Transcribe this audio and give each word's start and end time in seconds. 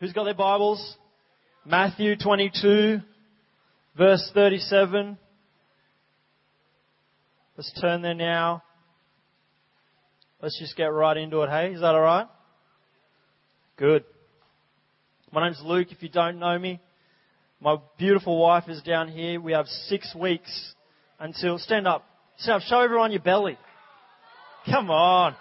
Who's 0.00 0.12
got 0.12 0.24
their 0.24 0.34
Bibles? 0.34 0.96
Matthew 1.66 2.14
22, 2.14 3.00
verse 3.96 4.30
37. 4.32 5.18
Let's 7.56 7.80
turn 7.80 8.02
there 8.02 8.14
now. 8.14 8.62
Let's 10.40 10.56
just 10.60 10.76
get 10.76 10.84
right 10.84 11.16
into 11.16 11.42
it, 11.42 11.50
hey? 11.50 11.72
Is 11.72 11.80
that 11.80 11.96
alright? 11.96 12.28
Good. 13.76 14.04
My 15.32 15.44
name's 15.44 15.60
Luke, 15.64 15.88
if 15.90 16.00
you 16.00 16.08
don't 16.08 16.38
know 16.38 16.56
me. 16.56 16.80
My 17.60 17.78
beautiful 17.98 18.38
wife 18.38 18.68
is 18.68 18.80
down 18.82 19.08
here. 19.08 19.40
We 19.40 19.50
have 19.50 19.66
six 19.66 20.14
weeks 20.14 20.74
until, 21.18 21.58
stand 21.58 21.88
up, 21.88 22.06
stand 22.36 22.62
up, 22.62 22.68
show 22.68 22.82
everyone 22.82 23.10
your 23.10 23.20
belly. 23.20 23.58
Come 24.70 24.92
on. 24.92 25.34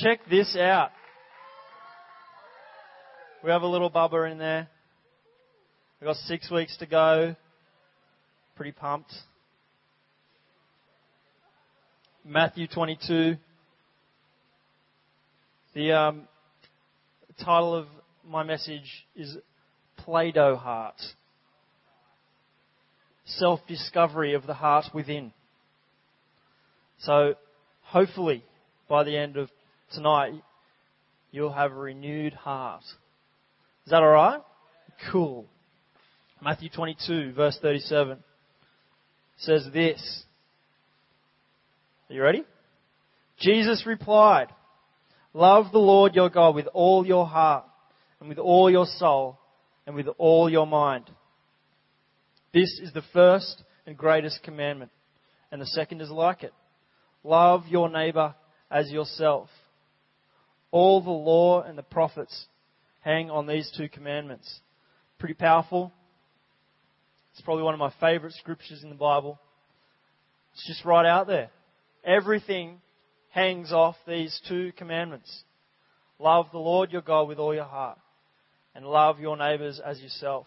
Check 0.00 0.20
this 0.30 0.56
out. 0.56 0.90
We 3.44 3.50
have 3.50 3.62
a 3.62 3.66
little 3.66 3.90
bubba 3.90 4.30
in 4.30 4.38
there. 4.38 4.66
We've 6.00 6.06
got 6.06 6.16
six 6.16 6.50
weeks 6.50 6.76
to 6.78 6.86
go. 6.86 7.36
Pretty 8.56 8.72
pumped. 8.72 9.12
Matthew 12.24 12.66
22. 12.66 13.36
The 15.74 15.92
um, 15.92 16.22
title 17.44 17.74
of 17.74 17.86
my 18.26 18.42
message 18.42 19.06
is 19.14 19.36
Play 19.98 20.32
Doh 20.32 20.56
Heart. 20.56 21.00
Self 23.26 23.60
discovery 23.68 24.32
of 24.32 24.46
the 24.46 24.54
heart 24.54 24.86
within. 24.94 25.32
So, 27.00 27.34
hopefully, 27.82 28.42
by 28.88 29.04
the 29.04 29.16
end 29.16 29.36
of 29.36 29.50
tonight, 29.92 30.32
you'll 31.30 31.52
have 31.52 31.72
a 31.72 31.76
renewed 31.76 32.32
heart. 32.32 32.82
Is 33.86 33.92
that 33.92 34.02
alright? 34.02 34.40
Cool. 35.12 35.46
Matthew 36.42 36.68
22, 36.68 37.34
verse 37.34 37.56
37 37.62 38.18
says 39.38 39.68
this. 39.72 40.24
Are 42.10 42.14
you 42.14 42.20
ready? 42.20 42.42
Jesus 43.38 43.84
replied, 43.86 44.48
Love 45.32 45.66
the 45.70 45.78
Lord 45.78 46.16
your 46.16 46.30
God 46.30 46.56
with 46.56 46.66
all 46.72 47.06
your 47.06 47.26
heart 47.26 47.64
and 48.18 48.28
with 48.28 48.38
all 48.38 48.68
your 48.68 48.86
soul 48.86 49.38
and 49.86 49.94
with 49.94 50.08
all 50.18 50.50
your 50.50 50.66
mind. 50.66 51.08
This 52.52 52.80
is 52.82 52.92
the 52.92 53.04
first 53.12 53.62
and 53.86 53.96
greatest 53.96 54.42
commandment, 54.42 54.90
and 55.52 55.62
the 55.62 55.66
second 55.66 56.00
is 56.00 56.10
like 56.10 56.42
it. 56.42 56.52
Love 57.22 57.68
your 57.68 57.88
neighbor 57.88 58.34
as 58.68 58.90
yourself. 58.90 59.48
All 60.72 61.00
the 61.00 61.10
law 61.10 61.62
and 61.62 61.78
the 61.78 61.84
prophets 61.84 62.46
hang 63.06 63.30
on 63.30 63.46
these 63.46 63.70
two 63.76 63.88
commandments. 63.88 64.60
Pretty 65.20 65.34
powerful. 65.34 65.92
It's 67.32 67.40
probably 67.42 67.62
one 67.62 67.72
of 67.72 67.78
my 67.78 67.92
favorite 68.00 68.32
scriptures 68.32 68.82
in 68.82 68.88
the 68.88 68.96
Bible. 68.96 69.38
It's 70.52 70.66
just 70.66 70.84
right 70.84 71.06
out 71.06 71.28
there. 71.28 71.50
Everything 72.04 72.80
hangs 73.28 73.70
off 73.70 73.94
these 74.08 74.38
two 74.48 74.72
commandments. 74.76 75.44
Love 76.18 76.46
the 76.50 76.58
Lord 76.58 76.90
your 76.90 77.00
God 77.00 77.28
with 77.28 77.38
all 77.38 77.54
your 77.54 77.64
heart 77.64 77.96
and 78.74 78.84
love 78.84 79.20
your 79.20 79.36
neighbors 79.36 79.80
as 79.84 80.00
yourself. 80.00 80.46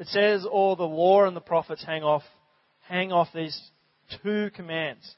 It 0.00 0.08
says 0.08 0.44
all 0.44 0.74
the 0.74 0.82
law 0.82 1.24
and 1.24 1.36
the 1.36 1.40
prophets 1.40 1.84
hang 1.84 2.02
off, 2.02 2.24
hang 2.88 3.12
off 3.12 3.28
these 3.32 3.56
two 4.24 4.50
commands. 4.56 5.08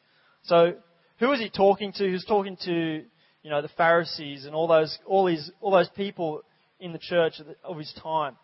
So, 0.43 0.75
who 1.19 1.33
is 1.33 1.41
he 1.41 1.49
talking 1.49 1.95
to? 1.95 2.11
He's 2.11 2.27
talking 2.27 2.59
to, 2.65 3.05
you 3.43 3.51
know, 3.51 3.63
the 3.63 3.69
Pharisees 3.77 4.45
and 4.45 4.55
all 4.55 4.69
those, 4.69 4.97
all 5.07 5.27
these, 5.27 5.51
all 5.61 5.73
those 5.73 5.89
people 5.97 6.43
in 6.81 6.93
the 6.93 6.99
church 6.99 7.35
of 7.65 7.77
his 7.77 7.93
time. 8.03 8.37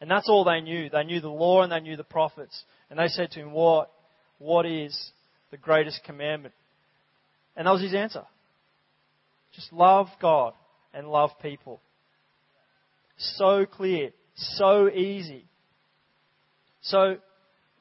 And 0.00 0.10
that's 0.10 0.28
all 0.28 0.44
they 0.44 0.60
knew. 0.60 0.90
They 0.90 1.04
knew 1.04 1.20
the 1.20 1.28
law 1.28 1.62
and 1.62 1.72
they 1.72 1.80
knew 1.80 1.96
the 1.96 2.04
prophets. 2.04 2.64
And 2.90 2.98
they 2.98 3.08
said 3.08 3.30
to 3.32 3.40
him, 3.40 3.52
what, 3.52 3.90
what 4.38 4.66
is 4.66 5.12
the 5.50 5.56
greatest 5.56 6.02
commandment? 6.04 6.54
And 7.56 7.66
that 7.66 7.72
was 7.72 7.82
his 7.82 7.94
answer. 7.94 8.24
Just 9.54 9.72
love 9.72 10.08
God 10.20 10.54
and 10.92 11.08
love 11.08 11.30
people. 11.40 11.80
So 13.16 13.64
clear. 13.64 14.10
So 14.34 14.88
easy. 14.88 15.46
So, 16.82 17.16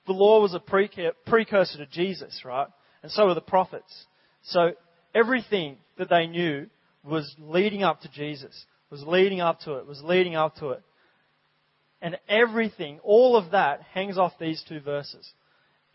the 0.05 0.13
law 0.13 0.41
was 0.41 0.53
a 0.53 0.59
precursor 0.59 1.77
to 1.77 1.85
Jesus, 1.87 2.41
right? 2.45 2.67
And 3.01 3.11
so 3.11 3.25
were 3.25 3.33
the 3.33 3.41
prophets. 3.41 4.05
So, 4.43 4.73
everything 5.13 5.77
that 5.97 6.09
they 6.09 6.27
knew 6.27 6.67
was 7.03 7.35
leading 7.37 7.83
up 7.83 8.01
to 8.01 8.11
Jesus, 8.11 8.65
was 8.89 9.03
leading 9.03 9.41
up 9.41 9.59
to 9.61 9.73
it, 9.73 9.85
was 9.85 10.01
leading 10.03 10.35
up 10.35 10.55
to 10.57 10.69
it. 10.69 10.81
And 12.01 12.17
everything, 12.27 12.99
all 13.03 13.37
of 13.37 13.51
that 13.51 13.81
hangs 13.93 14.17
off 14.17 14.33
these 14.39 14.63
two 14.67 14.79
verses. 14.79 15.31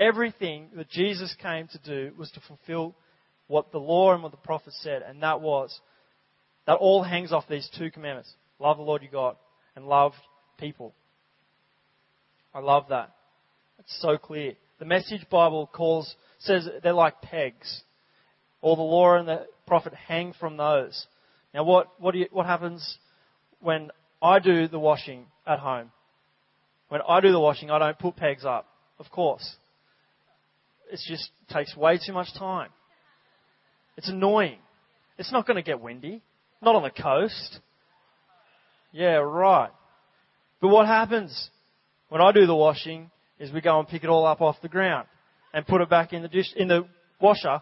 Everything 0.01 0.69
that 0.77 0.89
Jesus 0.89 1.35
came 1.41 1.69
to 1.69 1.79
do 1.79 2.15
was 2.17 2.31
to 2.31 2.41
fulfill 2.41 2.95
what 3.47 3.73
the 3.73 3.79
law 3.79 4.13
and 4.15 4.23
what 4.23 4.33
the 4.33 4.39
prophets 4.39 4.79
said, 4.83 5.03
and 5.03 5.23
that 5.23 5.41
was 5.41 5.81
that 6.67 6.75
all 6.75 7.03
hangs 7.03 7.33
off 7.33 7.45
these 7.49 7.69
two 7.79 7.91
commandments 7.91 8.31
love 8.59 8.77
the 8.77 8.83
Lord 8.83 9.03
your 9.03 9.11
God 9.11 9.37
and 9.75 9.87
love 9.87 10.13
people. 10.59 10.95
I 12.55 12.61
love 12.61 12.87
that. 12.91 13.15
It's 13.79 14.01
so 14.01 14.19
clear. 14.19 14.55
The 14.79 14.85
Message 14.85 15.27
Bible 15.31 15.69
calls 15.73 16.15
says 16.41 16.69
they're 16.83 16.93
like 16.93 17.23
pegs. 17.23 17.83
All 18.61 18.77
the 18.77 18.83
law 18.83 19.17
and 19.17 19.29
the 19.29 19.47
prophet 19.67 19.95
hang 19.95 20.35
from 20.39 20.57
those. 20.57 21.07
Now, 21.55 21.65
what 21.65 21.89
what, 22.01 22.15
you, 22.15 22.27
what 22.31 22.47
happens 22.47 22.99
when 23.61 23.91
I 24.21 24.39
do 24.39 24.69
the 24.69 24.79
washing 24.79 25.27
at 25.47 25.59
home? 25.59 25.91
When 26.89 27.01
I 27.07 27.21
do 27.21 27.31
the 27.31 27.41
washing, 27.41 27.71
I 27.71 27.79
don't 27.79 27.99
put 27.99 28.17
pegs 28.17 28.45
up, 28.45 28.67
of 28.99 29.11
course. 29.11 29.57
It 30.91 31.01
just 31.07 31.31
takes 31.51 31.77
way 31.77 31.99
too 32.05 32.13
much 32.13 32.29
time. 32.39 32.71
It's 33.97 34.09
annoying. 34.09 34.59
It's 35.19 35.33
not 35.33 35.47
going 35.47 35.57
to 35.57 35.63
get 35.63 35.81
windy. 35.81 36.23
Not 36.63 36.77
on 36.77 36.83
the 36.83 36.91
coast. 36.91 37.61
Yeah, 38.93 39.17
right. 39.17 39.71
But 40.61 40.69
what 40.69 40.87
happens 40.87 41.51
when 42.09 42.23
I 42.23 42.33
do 42.33 42.47
the 42.47 42.55
washing 42.55 43.11
is 43.39 43.53
we 43.53 43.61
go 43.61 43.79
and 43.79 43.87
pick 43.87 44.03
it 44.03 44.09
all 44.09 44.27
up 44.27 44.41
off 44.41 44.57
the 44.63 44.69
ground 44.69 45.07
and 45.53 45.67
put 45.67 45.81
it 45.81 45.91
back 45.91 46.13
in 46.13 46.23
the 46.23 46.29
dish, 46.29 46.53
in 46.57 46.69
the 46.69 46.87
washer 47.21 47.61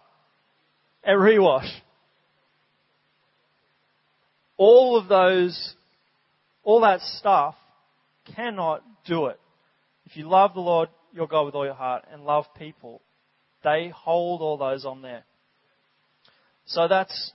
and 1.07 1.19
rewash. 1.19 1.71
All 4.59 4.99
of 4.99 5.09
those, 5.09 5.75
all 6.65 6.81
that 6.81 7.01
stuff 7.01 7.55
cannot 8.35 8.83
do 9.07 9.27
it. 9.27 9.39
If 10.05 10.17
you 10.17 10.29
love 10.29 10.55
the 10.55 10.61
Lord 10.61 10.89
your 11.13 11.29
God 11.29 11.47
with 11.47 11.55
all 11.55 11.65
your 11.65 11.75
heart 11.75 12.05
and 12.13 12.25
love 12.25 12.45
people, 12.59 13.01
they 13.65 13.93
hold 13.95 14.43
all 14.43 14.59
those 14.59 14.85
on 14.85 15.01
there. 15.01 15.25
So 16.67 16.89
that's 16.89 17.33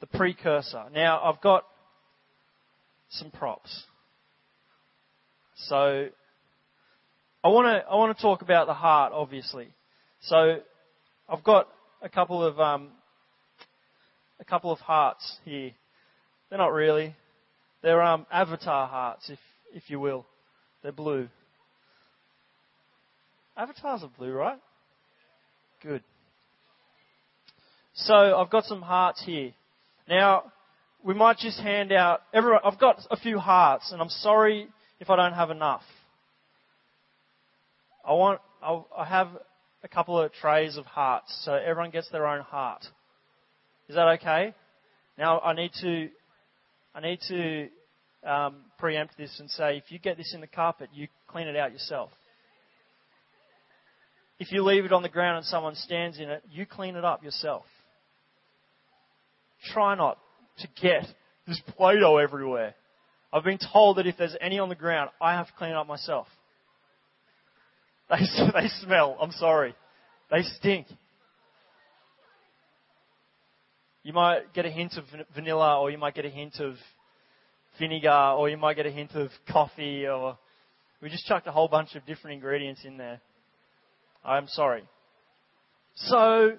the 0.00 0.06
precursor. 0.06 0.84
Now 0.94 1.20
I've 1.22 1.40
got 1.40 1.64
some 3.08 3.30
props. 3.30 3.84
So 5.68 6.08
I 7.42 7.48
want 7.48 7.66
to 7.66 7.90
I 7.90 7.94
want 7.94 8.16
to 8.16 8.22
talk 8.22 8.42
about 8.42 8.66
the 8.66 8.74
heart, 8.74 9.12
obviously. 9.14 9.68
So 10.20 10.58
I've 11.28 11.42
got 11.42 11.68
a 12.02 12.08
couple 12.08 12.42
of 12.42 12.60
um, 12.60 12.90
couple 14.48 14.72
of 14.72 14.78
hearts 14.78 15.38
here. 15.44 15.72
They're 16.48 16.58
not 16.58 16.72
really. 16.72 17.14
They're 17.82 18.02
um, 18.02 18.26
avatar 18.30 18.86
hearts, 18.86 19.28
if 19.30 19.38
if 19.74 19.90
you 19.90 20.00
will. 20.00 20.26
They're 20.82 20.92
blue. 20.92 21.28
Avatars 23.56 24.02
are 24.02 24.10
blue, 24.18 24.32
right? 24.32 24.58
Good. 25.82 26.02
So 27.94 28.14
I've 28.14 28.50
got 28.50 28.64
some 28.64 28.82
hearts 28.82 29.22
here. 29.24 29.52
Now 30.08 30.52
we 31.02 31.14
might 31.14 31.38
just 31.38 31.58
hand 31.60 31.92
out. 31.92 32.22
Everyone, 32.34 32.60
I've 32.64 32.78
got 32.78 33.00
a 33.10 33.16
few 33.16 33.38
hearts, 33.38 33.92
and 33.92 34.02
I'm 34.02 34.08
sorry 34.08 34.68
if 35.00 35.08
I 35.08 35.16
don't 35.16 35.34
have 35.34 35.50
enough. 35.50 35.82
I 38.04 38.12
want, 38.12 38.40
I'll, 38.62 38.88
I 38.96 39.04
have 39.04 39.28
a 39.82 39.88
couple 39.88 40.20
of 40.20 40.32
trays 40.32 40.76
of 40.76 40.84
hearts, 40.84 41.42
so 41.44 41.54
everyone 41.54 41.90
gets 41.90 42.10
their 42.10 42.26
own 42.26 42.42
heart. 42.42 42.84
Is 43.88 43.94
that 43.94 44.08
okay? 44.20 44.54
Now 45.18 45.40
I 45.40 45.54
need 45.54 45.72
to, 45.80 46.08
I 46.94 47.00
need 47.00 47.20
to 47.28 47.68
um, 48.28 48.56
preempt 48.78 49.16
this 49.16 49.36
and 49.38 49.50
say, 49.50 49.76
if 49.76 49.84
you 49.90 49.98
get 49.98 50.16
this 50.16 50.32
in 50.34 50.40
the 50.40 50.46
carpet, 50.46 50.90
you 50.92 51.08
clean 51.28 51.46
it 51.46 51.56
out 51.56 51.72
yourself. 51.72 52.10
If 54.38 54.52
you 54.52 54.62
leave 54.62 54.84
it 54.84 54.92
on 54.92 55.02
the 55.02 55.08
ground 55.08 55.38
and 55.38 55.46
someone 55.46 55.74
stands 55.76 56.18
in 56.18 56.28
it, 56.28 56.42
you 56.50 56.66
clean 56.66 56.96
it 56.96 57.04
up 57.04 57.24
yourself. 57.24 57.64
Try 59.72 59.94
not 59.94 60.18
to 60.58 60.68
get 60.80 61.06
this 61.46 61.60
Play-Doh 61.76 62.18
everywhere. 62.18 62.74
I've 63.32 63.44
been 63.44 63.58
told 63.72 63.96
that 63.96 64.06
if 64.06 64.16
there's 64.16 64.36
any 64.40 64.58
on 64.58 64.68
the 64.68 64.74
ground, 64.74 65.10
I 65.20 65.34
have 65.34 65.46
to 65.46 65.52
clean 65.54 65.70
it 65.70 65.76
up 65.76 65.86
myself. 65.86 66.26
They, 68.10 68.16
they 68.54 68.68
smell. 68.80 69.16
I'm 69.20 69.32
sorry. 69.32 69.74
They 70.30 70.42
stink. 70.42 70.86
You 74.06 74.12
might 74.12 74.54
get 74.54 74.64
a 74.64 74.70
hint 74.70 74.92
of 74.98 75.04
vanilla, 75.34 75.80
or 75.80 75.90
you 75.90 75.98
might 75.98 76.14
get 76.14 76.24
a 76.24 76.30
hint 76.30 76.60
of 76.60 76.76
vinegar, 77.76 78.34
or 78.38 78.48
you 78.48 78.56
might 78.56 78.74
get 78.74 78.86
a 78.86 78.90
hint 78.92 79.10
of 79.16 79.30
coffee, 79.50 80.06
or 80.06 80.38
we 81.02 81.10
just 81.10 81.26
chucked 81.26 81.48
a 81.48 81.50
whole 81.50 81.66
bunch 81.66 81.96
of 81.96 82.06
different 82.06 82.34
ingredients 82.34 82.82
in 82.84 82.98
there. 82.98 83.20
I'm 84.24 84.46
sorry. 84.46 84.84
So, 85.96 86.52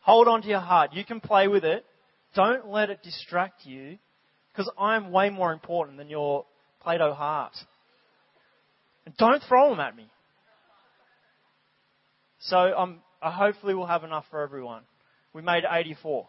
hold 0.00 0.26
on 0.26 0.40
to 0.40 0.48
your 0.48 0.60
heart. 0.60 0.94
You 0.94 1.04
can 1.04 1.20
play 1.20 1.48
with 1.48 1.64
it. 1.66 1.84
Don't 2.34 2.66
let 2.68 2.88
it 2.88 3.02
distract 3.02 3.66
you, 3.66 3.98
because 4.50 4.72
I'm 4.78 5.12
way 5.12 5.28
more 5.28 5.52
important 5.52 5.98
than 5.98 6.08
your 6.08 6.46
Play 6.80 6.96
Doh 6.96 7.12
heart. 7.12 7.52
And 9.04 9.14
don't 9.18 9.42
throw 9.42 9.68
them 9.68 9.80
at 9.80 9.94
me. 9.94 10.06
So 12.40 12.56
um, 12.56 13.00
I 13.20 13.30
hopefully 13.30 13.74
we'll 13.74 13.84
have 13.84 14.02
enough 14.02 14.24
for 14.30 14.40
everyone. 14.40 14.84
We 15.34 15.42
made 15.42 15.64
84. 15.70 16.26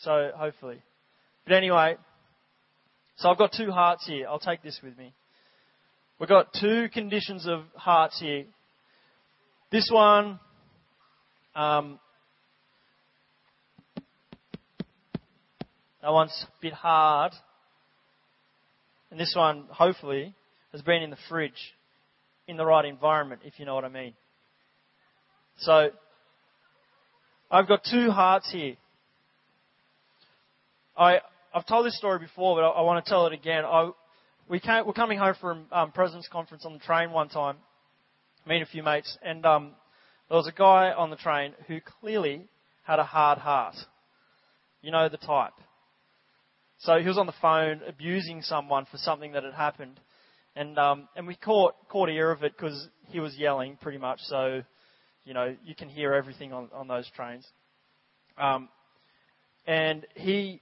So 0.00 0.30
hopefully. 0.34 0.80
But 1.44 1.54
anyway, 1.54 1.96
so 3.16 3.28
I've 3.30 3.38
got 3.38 3.52
two 3.56 3.70
hearts 3.70 4.06
here. 4.06 4.28
I'll 4.28 4.38
take 4.38 4.62
this 4.62 4.78
with 4.82 4.96
me. 4.96 5.12
We've 6.20 6.28
got 6.28 6.52
two 6.60 6.88
conditions 6.92 7.46
of 7.46 7.62
hearts 7.74 8.20
here. 8.20 8.44
This 9.70 9.88
one, 9.92 10.38
um, 11.54 11.98
that 16.02 16.12
one's 16.12 16.44
a 16.46 16.62
bit 16.62 16.72
hard. 16.72 17.32
And 19.10 19.18
this 19.18 19.32
one, 19.36 19.64
hopefully, 19.70 20.34
has 20.72 20.82
been 20.82 21.02
in 21.02 21.10
the 21.10 21.18
fridge 21.28 21.74
in 22.46 22.56
the 22.56 22.64
right 22.64 22.84
environment, 22.84 23.42
if 23.44 23.58
you 23.58 23.64
know 23.64 23.74
what 23.74 23.84
I 23.84 23.88
mean. 23.88 24.14
So, 25.58 25.90
I've 27.50 27.66
got 27.66 27.80
two 27.90 28.10
hearts 28.10 28.50
here. 28.52 28.76
I, 30.98 31.20
I've 31.54 31.64
told 31.64 31.86
this 31.86 31.96
story 31.96 32.18
before, 32.18 32.56
but 32.56 32.64
I, 32.64 32.80
I 32.80 32.82
want 32.82 33.04
to 33.04 33.08
tell 33.08 33.26
it 33.26 33.32
again. 33.32 33.64
I, 33.64 33.90
we 34.48 34.58
came, 34.58 34.84
we're 34.84 34.92
coming 34.94 35.16
home 35.16 35.36
from 35.40 35.66
um, 35.70 35.92
President's 35.92 36.26
Conference 36.26 36.66
on 36.66 36.72
the 36.72 36.80
train 36.80 37.12
one 37.12 37.28
time, 37.28 37.56
me 38.48 38.56
and 38.56 38.64
a 38.64 38.66
few 38.66 38.82
mates, 38.82 39.16
and 39.22 39.46
um, 39.46 39.70
there 40.28 40.36
was 40.36 40.48
a 40.48 40.52
guy 40.52 40.90
on 40.90 41.10
the 41.10 41.16
train 41.16 41.52
who 41.68 41.78
clearly 42.00 42.48
had 42.82 42.98
a 42.98 43.04
hard 43.04 43.38
heart. 43.38 43.76
You 44.82 44.90
know 44.90 45.08
the 45.08 45.18
type. 45.18 45.52
So 46.78 46.98
he 46.98 47.06
was 47.06 47.18
on 47.18 47.26
the 47.26 47.34
phone 47.40 47.80
abusing 47.86 48.42
someone 48.42 48.84
for 48.90 48.96
something 48.96 49.32
that 49.32 49.44
had 49.44 49.54
happened, 49.54 50.00
and 50.56 50.76
um, 50.78 51.08
and 51.14 51.28
we 51.28 51.36
caught 51.36 51.74
caught 51.88 52.08
ear 52.08 52.32
of 52.32 52.42
it 52.42 52.56
because 52.56 52.88
he 53.08 53.20
was 53.20 53.36
yelling 53.36 53.78
pretty 53.80 53.98
much. 53.98 54.18
So, 54.22 54.62
you 55.24 55.34
know, 55.34 55.54
you 55.64 55.76
can 55.76 55.88
hear 55.88 56.14
everything 56.14 56.52
on 56.52 56.70
on 56.72 56.88
those 56.88 57.08
trains. 57.14 57.46
Um, 58.36 58.68
and 59.66 60.06
he 60.14 60.60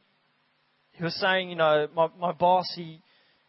he 0.97 1.05
was 1.05 1.15
saying, 1.17 1.51
you 1.51 1.57
know, 1.57 1.89
my 1.95 2.09
my 2.19 2.33
boss 2.33 2.67
he 2.75 3.01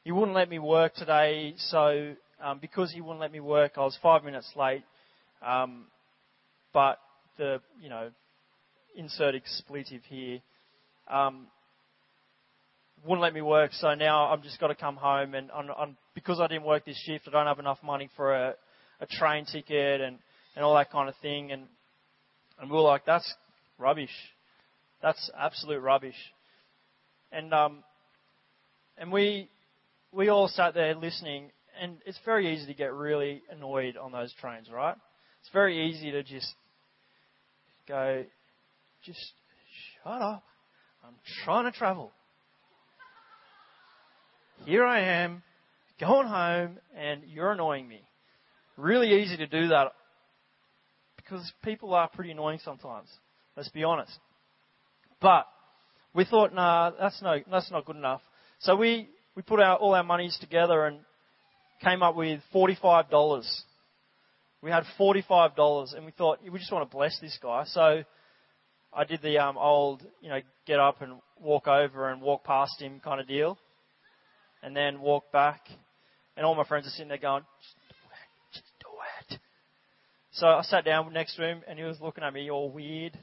he 0.04 0.12
wouldn't 0.12 0.36
let 0.36 0.50
me 0.50 0.60
work 0.60 0.94
today, 0.96 1.54
so 1.58 2.14
um, 2.42 2.60
because 2.60 2.92
he 2.92 3.02
wouldn't 3.02 3.20
let 3.20 3.32
me 3.32 3.40
work, 3.40 3.74
I 3.78 3.82
was 3.82 3.98
five 4.02 4.24
minutes 4.24 4.52
late. 4.56 4.84
Um, 5.46 5.86
but 6.74 7.00
the 7.38 7.62
you 7.82 7.90
know 7.90 8.10
insert 8.96 9.36
expletive 9.36 10.02
here. 10.10 10.40
Um, 11.10 11.48
wouldn't 13.04 13.22
let 13.22 13.34
me 13.34 13.42
work, 13.42 13.72
so 13.74 13.94
now 13.94 14.32
I've 14.32 14.44
just 14.44 14.60
got 14.60 14.68
to 14.68 14.76
come 14.76 14.96
home 14.96 15.36
and 15.36 15.52
I'm, 15.52 15.70
I'm, 15.78 15.98
because 16.16 16.40
I 16.40 16.48
didn't 16.48 16.64
work 16.64 16.84
this 16.84 16.98
shift, 17.06 17.28
I 17.28 17.32
don't 17.32 17.46
have 17.46 17.60
enough 17.60 17.78
money 17.84 18.10
for 18.16 18.34
a, 18.34 18.56
a 19.00 19.06
train 19.06 19.46
ticket 19.46 20.02
and, 20.02 20.18
and 20.56 20.66
all 20.66 20.76
that 20.76 20.92
kind 20.92 21.08
of 21.08 21.16
thing. 21.22 21.52
And, 21.52 21.64
and 22.60 22.70
we 22.70 22.76
were 22.76 22.82
like, 22.82 23.06
that's 23.06 23.32
rubbish. 23.78 24.10
That's 25.02 25.30
absolute 25.40 25.80
rubbish. 25.80 26.16
And, 27.32 27.54
um, 27.54 27.84
and 28.98 29.12
we, 29.12 29.50
we 30.12 30.30
all 30.30 30.48
sat 30.48 30.74
there 30.74 30.96
listening 30.96 31.52
and 31.80 31.98
it's 32.06 32.20
very 32.26 32.54
easy 32.54 32.66
to 32.68 32.74
get 32.74 32.94
really 32.94 33.44
annoyed 33.52 33.98
on 33.98 34.12
those 34.12 34.34
trains, 34.42 34.68
right? 34.72 34.96
It's 35.42 35.50
very 35.54 35.90
easy 35.90 36.12
to 36.12 36.24
just 36.24 36.54
go, 37.88 38.26
just 39.04 39.34
shut 40.04 40.22
up. 40.22 40.44
I'm 41.06 41.14
trying 41.44 41.72
to 41.72 41.78
travel 41.78 42.12
here 44.66 44.86
I 44.86 45.02
am, 45.24 45.44
going 46.00 46.28
home, 46.28 46.80
and 46.96 47.22
you're 47.26 47.52
annoying 47.52 47.88
me. 47.88 48.02
Really 48.76 49.22
easy 49.22 49.38
to 49.38 49.48
do 49.48 49.70
that 49.70 49.94
because 51.16 51.52
people 51.64 51.94
are 51.94 52.10
pretty 52.10 52.32
annoying 52.32 52.60
sometimes. 52.64 53.10
Let's 53.56 53.70
be 53.70 53.84
honest. 53.84 54.12
But 55.22 55.48
we 56.18 56.26
thought, 56.26 56.54
nah, 56.54 56.92
that's 57.00 57.22
no, 57.22 57.40
that's 57.50 57.72
not 57.72 57.86
good 57.86 57.96
enough. 57.96 58.22
So 58.60 58.76
we 58.76 59.08
we 59.36 59.44
put 59.44 59.62
our, 59.62 59.78
all 59.78 59.94
our 59.94 60.04
monies 60.04 60.38
together 60.42 60.86
and 60.88 61.00
came 61.84 62.02
up 62.02 62.16
with 62.16 62.42
forty-five 62.52 63.10
dollars. 63.10 63.64
We 64.64 64.72
had 64.72 64.84
forty-five 64.98 65.56
dollars, 65.56 65.94
and 65.96 66.06
we 66.06 66.12
thought 66.12 66.40
we 66.44 66.58
just 66.58 66.72
want 66.72 66.90
to 66.90 66.98
bless 66.98 67.18
this 67.22 67.38
guy. 67.42 67.64
So 67.68 68.04
I 68.92 69.04
did 69.04 69.22
the 69.22 69.38
um, 69.38 69.58
old, 69.58 70.04
you 70.22 70.30
know, 70.30 70.40
get 70.66 70.80
up 70.80 71.04
and 71.04 71.22
walk 71.40 71.68
over 71.68 72.10
and 72.10 72.20
walk 72.20 72.44
past 72.44 72.82
him 72.82 73.00
kind 73.00 73.22
of 73.22 73.28
deal 73.28 73.60
and 74.64 74.76
then 74.76 75.00
walk 75.02 75.32
back. 75.32 75.62
And 76.36 76.46
all 76.46 76.56
my 76.56 76.64
friends 76.64 76.88
are 76.88 76.92
sitting 76.92 77.10
there 77.10 77.18
going, 77.18 77.44
just 77.62 77.76
do 77.90 77.94
it, 77.94 78.56
just 78.56 78.66
do 78.80 78.88
it. 79.36 79.40
So 80.32 80.48
I 80.48 80.62
sat 80.64 80.84
down 80.84 81.14
next 81.14 81.36
to 81.36 81.48
him 81.48 81.62
and 81.68 81.78
he 81.78 81.86
was 81.86 82.02
looking 82.02 82.24
at 82.24 82.34
me 82.34 82.50
all 82.50 82.72
weird. 82.72 83.18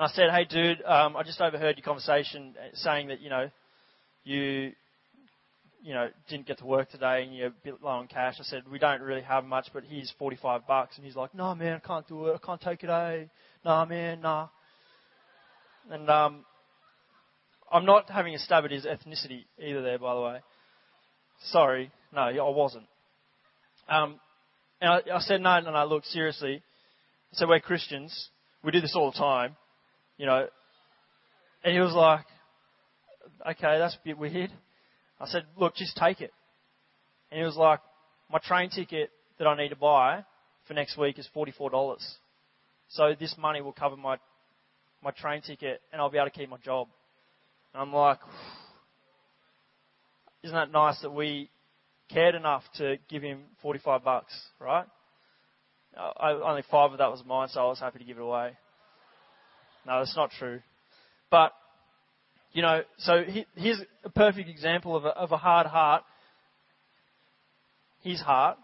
And 0.00 0.08
I 0.08 0.14
said, 0.14 0.30
hey 0.30 0.46
dude, 0.46 0.82
um, 0.86 1.14
I 1.14 1.22
just 1.24 1.42
overheard 1.42 1.76
your 1.76 1.84
conversation 1.84 2.54
saying 2.72 3.08
that, 3.08 3.20
you 3.20 3.28
know, 3.28 3.50
you, 4.24 4.72
you 5.82 5.92
know, 5.92 6.08
didn't 6.26 6.46
get 6.46 6.56
to 6.60 6.64
work 6.64 6.88
today 6.88 7.22
and 7.22 7.36
you're 7.36 7.48
a 7.48 7.54
bit 7.62 7.82
low 7.82 7.90
on 7.90 8.06
cash. 8.06 8.36
I 8.40 8.44
said, 8.44 8.62
we 8.72 8.78
don't 8.78 9.02
really 9.02 9.20
have 9.20 9.44
much, 9.44 9.68
but 9.74 9.84
here's 9.84 10.10
45 10.18 10.66
bucks. 10.66 10.96
And 10.96 11.04
he's 11.04 11.16
like, 11.16 11.34
no 11.34 11.54
man, 11.54 11.74
I 11.84 11.86
can't 11.86 12.08
do 12.08 12.28
it. 12.28 12.40
I 12.42 12.46
can't 12.46 12.62
take 12.62 12.82
it, 12.82 12.88
eh? 12.88 13.24
Nah 13.62 13.84
man, 13.84 14.22
nah. 14.22 14.48
And, 15.90 16.08
um, 16.08 16.46
I'm 17.70 17.84
not 17.84 18.08
having 18.08 18.34
a 18.34 18.38
stab 18.38 18.64
at 18.64 18.70
his 18.70 18.86
ethnicity 18.86 19.44
either 19.58 19.82
there, 19.82 19.98
by 19.98 20.14
the 20.14 20.20
way. 20.22 20.38
Sorry. 21.50 21.92
No, 22.10 22.22
I 22.22 22.56
wasn't. 22.56 22.86
Um, 23.86 24.18
and 24.80 24.92
I, 24.92 25.16
I 25.16 25.20
said, 25.20 25.42
no, 25.42 25.60
no, 25.60 25.72
no, 25.72 25.84
look, 25.84 26.06
seriously. 26.06 26.62
I 27.34 27.36
said, 27.36 27.48
we're 27.48 27.60
Christians. 27.60 28.30
We 28.64 28.72
do 28.72 28.80
this 28.80 28.96
all 28.96 29.10
the 29.10 29.18
time. 29.18 29.56
You 30.20 30.26
know. 30.26 30.46
And 31.64 31.72
he 31.72 31.80
was 31.80 31.94
like, 31.94 32.26
okay, 33.52 33.78
that's 33.78 33.94
a 33.94 34.04
bit 34.04 34.18
weird. 34.18 34.50
I 35.18 35.26
said, 35.26 35.44
look, 35.56 35.74
just 35.76 35.96
take 35.96 36.20
it. 36.20 36.30
And 37.30 37.40
he 37.40 37.46
was 37.46 37.56
like, 37.56 37.80
my 38.30 38.38
train 38.38 38.68
ticket 38.68 39.10
that 39.38 39.46
I 39.46 39.56
need 39.56 39.70
to 39.70 39.76
buy 39.76 40.26
for 40.68 40.74
next 40.74 40.98
week 40.98 41.18
is 41.18 41.26
$44. 41.34 41.96
So 42.90 43.14
this 43.18 43.34
money 43.38 43.62
will 43.62 43.72
cover 43.72 43.96
my, 43.96 44.18
my 45.02 45.10
train 45.10 45.40
ticket 45.40 45.80
and 45.90 46.02
I'll 46.02 46.10
be 46.10 46.18
able 46.18 46.28
to 46.28 46.38
keep 46.38 46.50
my 46.50 46.58
job. 46.58 46.88
And 47.72 47.80
I'm 47.80 47.92
like, 47.92 48.18
isn't 50.42 50.54
that 50.54 50.70
nice 50.70 51.00
that 51.00 51.14
we 51.14 51.48
cared 52.10 52.34
enough 52.34 52.64
to 52.76 52.98
give 53.08 53.22
him 53.22 53.44
45 53.62 54.04
bucks, 54.04 54.38
right? 54.58 54.84
Uh, 55.96 56.10
I, 56.18 56.32
only 56.32 56.64
five 56.70 56.92
of 56.92 56.98
that 56.98 57.10
was 57.10 57.22
mine, 57.26 57.48
so 57.48 57.60
I 57.60 57.64
was 57.68 57.80
happy 57.80 58.00
to 58.00 58.04
give 58.04 58.18
it 58.18 58.22
away. 58.22 58.52
No, 59.86 59.98
that's 59.98 60.16
not 60.16 60.30
true. 60.38 60.60
But, 61.30 61.52
you 62.52 62.62
know, 62.62 62.82
so 62.98 63.22
he, 63.22 63.46
here's 63.54 63.80
a 64.04 64.10
perfect 64.10 64.48
example 64.48 64.96
of 64.96 65.04
a, 65.04 65.08
of 65.08 65.32
a 65.32 65.36
hard 65.36 65.66
heart. 65.66 66.02
His 68.02 68.20
heart, 68.20 68.56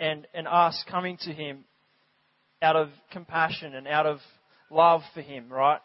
and, 0.00 0.26
and 0.34 0.48
us 0.48 0.84
coming 0.90 1.16
to 1.22 1.32
him 1.32 1.64
out 2.60 2.74
of 2.76 2.88
compassion 3.12 3.74
and 3.74 3.86
out 3.86 4.06
of 4.06 4.18
love 4.70 5.02
for 5.12 5.20
him, 5.20 5.48
right? 5.48 5.80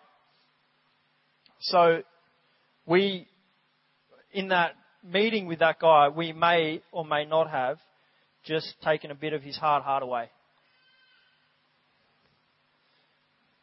So 1.61 2.01
we, 2.85 3.27
in 4.31 4.47
that 4.47 4.73
meeting 5.03 5.45
with 5.45 5.59
that 5.59 5.79
guy, 5.79 6.09
we 6.09 6.33
may 6.33 6.81
or 6.91 7.05
may 7.05 7.25
not 7.25 7.49
have 7.49 7.77
just 8.43 8.73
taken 8.83 9.11
a 9.11 9.15
bit 9.15 9.33
of 9.33 9.43
his 9.43 9.57
hard 9.57 9.83
heart 9.83 10.01
away. 10.01 10.29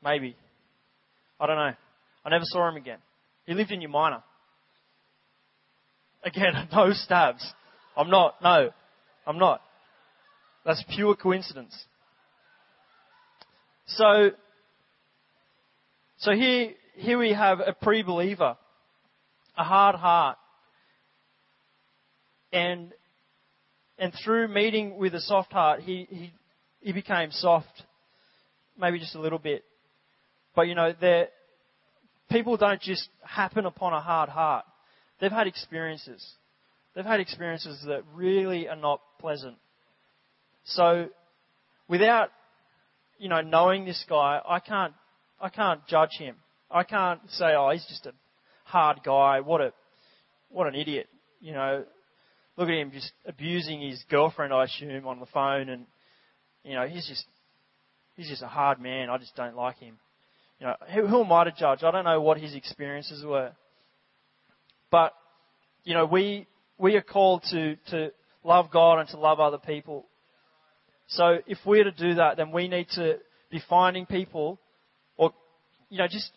Maybe. 0.04 0.36
I 1.38 1.46
don't 1.46 1.56
know. 1.56 1.72
I 2.24 2.30
never 2.30 2.44
saw 2.44 2.68
him 2.68 2.76
again. 2.76 2.98
He 3.46 3.54
lived 3.54 3.70
in 3.70 3.80
Umina. 3.80 4.22
Again, 6.24 6.68
no 6.72 6.92
stabs. 6.92 7.46
I'm 7.96 8.10
not. 8.10 8.34
No, 8.42 8.70
I'm 9.26 9.38
not. 9.38 9.60
That's 10.64 10.82
pure 10.94 11.14
coincidence. 11.14 11.74
So, 13.86 14.30
so 16.18 16.32
here, 16.32 16.72
here 16.94 17.18
we 17.18 17.32
have 17.32 17.60
a 17.60 17.72
pre-believer 17.72 18.56
a 19.56 19.64
hard 19.64 19.96
heart. 19.96 20.38
And, 22.52 22.92
and 23.98 24.12
through 24.24 24.48
meeting 24.48 24.98
with 24.98 25.14
a 25.14 25.20
soft 25.20 25.52
heart, 25.52 25.80
he, 25.80 26.06
he, 26.08 26.32
he 26.80 26.92
became 26.92 27.30
soft, 27.30 27.82
maybe 28.78 28.98
just 28.98 29.14
a 29.14 29.20
little 29.20 29.38
bit. 29.38 29.64
But 30.56 30.68
you 30.68 30.74
know, 30.74 30.92
people 32.30 32.56
don't 32.56 32.80
just 32.80 33.08
happen 33.22 33.66
upon 33.66 33.92
a 33.92 34.00
hard 34.00 34.30
heart. 34.30 34.64
They've 35.20 35.30
had 35.30 35.46
experiences. 35.46 36.26
They've 36.94 37.04
had 37.04 37.20
experiences 37.20 37.84
that 37.86 38.02
really 38.14 38.68
are 38.68 38.76
not 38.76 39.02
pleasant. 39.20 39.56
So, 40.64 41.08
without, 41.88 42.30
you 43.18 43.28
know, 43.28 43.42
knowing 43.42 43.84
this 43.84 44.02
guy, 44.08 44.40
I 44.48 44.58
can't, 44.60 44.94
I 45.40 45.50
can't 45.50 45.86
judge 45.86 46.16
him. 46.18 46.36
I 46.70 46.82
can't 46.82 47.20
say, 47.28 47.54
oh, 47.56 47.70
he's 47.70 47.86
just 47.86 48.06
a 48.06 48.12
hard 48.64 49.00
guy. 49.04 49.40
What 49.40 49.60
a, 49.60 49.72
what 50.48 50.66
an 50.66 50.74
idiot. 50.74 51.06
You 51.40 51.52
know, 51.52 51.84
look 52.56 52.68
at 52.68 52.74
him 52.74 52.90
just 52.92 53.12
abusing 53.26 53.82
his 53.82 54.02
girlfriend, 54.10 54.54
I 54.54 54.64
assume, 54.64 55.06
on 55.06 55.20
the 55.20 55.26
phone, 55.26 55.68
and 55.68 55.86
you 56.64 56.74
know, 56.74 56.86
he's 56.86 57.06
just, 57.06 57.26
he's 58.16 58.28
just 58.28 58.42
a 58.42 58.48
hard 58.48 58.80
man. 58.80 59.10
I 59.10 59.18
just 59.18 59.36
don't 59.36 59.54
like 59.54 59.78
him. 59.78 59.98
You 60.60 60.66
know, 60.66 60.76
who, 60.94 61.06
who 61.06 61.24
am 61.24 61.32
I 61.32 61.44
to 61.44 61.52
judge? 61.52 61.82
I 61.82 61.90
don't 61.90 62.04
know 62.04 62.20
what 62.20 62.38
his 62.38 62.54
experiences 62.54 63.24
were. 63.24 63.52
But, 64.90 65.12
you 65.84 65.94
know, 65.94 66.06
we, 66.06 66.46
we 66.78 66.96
are 66.96 67.02
called 67.02 67.42
to, 67.50 67.76
to 67.90 68.12
love 68.44 68.70
God 68.70 69.00
and 69.00 69.08
to 69.10 69.18
love 69.18 69.40
other 69.40 69.58
people. 69.58 70.06
So 71.08 71.38
if 71.46 71.58
we're 71.66 71.84
to 71.84 71.92
do 71.92 72.14
that, 72.14 72.36
then 72.36 72.52
we 72.52 72.68
need 72.68 72.88
to 72.94 73.18
be 73.50 73.60
finding 73.68 74.06
people, 74.06 74.58
or, 75.16 75.32
you 75.90 75.98
know, 75.98 76.08
just 76.08 76.30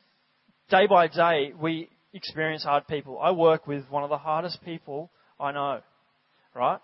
day 0.69 0.85
by 0.87 1.07
day, 1.07 1.53
we 1.59 1.89
experience 2.13 2.63
hard 2.63 2.87
people. 2.87 3.19
I 3.19 3.31
work 3.31 3.67
with 3.67 3.89
one 3.89 4.03
of 4.03 4.09
the 4.09 4.17
hardest 4.17 4.63
people 4.63 5.09
I 5.39 5.51
know, 5.51 5.79
right? 6.53 6.79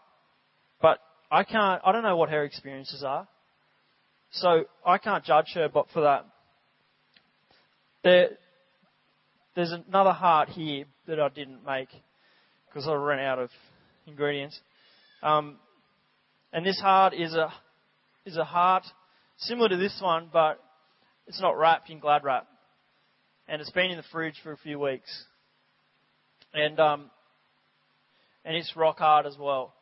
But 0.81 0.99
I 1.29 1.43
can't, 1.43 1.81
I 1.83 1.91
don't 1.91 2.03
know 2.03 2.15
what 2.15 2.29
her 2.29 2.43
experiences 2.43 3.03
are. 3.03 3.27
So 4.31 4.65
I 4.85 4.97
can't 4.97 5.23
judge 5.23 5.51
her, 5.55 5.67
but 5.67 5.87
for 5.93 6.01
that, 6.01 6.25
there, 8.05 8.29
there's 9.55 9.71
another 9.71 10.11
heart 10.11 10.49
here 10.49 10.85
that 11.07 11.19
I 11.19 11.27
didn't 11.29 11.65
make 11.65 11.89
because 12.67 12.87
I 12.87 12.93
ran 12.93 13.19
out 13.19 13.39
of 13.39 13.49
ingredients. 14.05 14.59
Um, 15.23 15.57
and 16.53 16.63
this 16.63 16.79
heart 16.79 17.15
is 17.15 17.33
a 17.33 17.51
is 18.25 18.37
a 18.37 18.43
heart 18.43 18.83
similar 19.37 19.69
to 19.69 19.77
this 19.77 19.99
one, 20.01 20.29
but 20.31 20.59
it's 21.25 21.41
not 21.41 21.57
wrapped 21.57 21.89
in 21.89 21.99
glad 21.99 22.23
wrap, 22.23 22.47
and 23.47 23.59
it's 23.59 23.71
been 23.71 23.89
in 23.89 23.97
the 23.97 24.03
fridge 24.11 24.35
for 24.43 24.51
a 24.51 24.57
few 24.57 24.77
weeks, 24.77 25.25
and 26.53 26.79
um, 26.79 27.09
and 28.45 28.55
it's 28.55 28.75
rock 28.75 28.99
hard 28.99 29.25
as 29.25 29.35
well. 29.39 29.73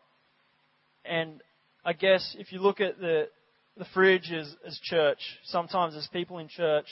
And 1.03 1.42
I 1.84 1.92
guess 1.92 2.38
if 2.39 2.53
you 2.53 2.60
look 2.60 2.80
at 2.80 3.00
the 3.01 3.27
the 3.75 3.86
fridge 3.94 4.32
as, 4.32 4.56
as 4.65 4.80
church, 4.82 5.20
sometimes 5.44 5.94
there's 5.94 6.08
people 6.13 6.38
in 6.38 6.48
church 6.48 6.88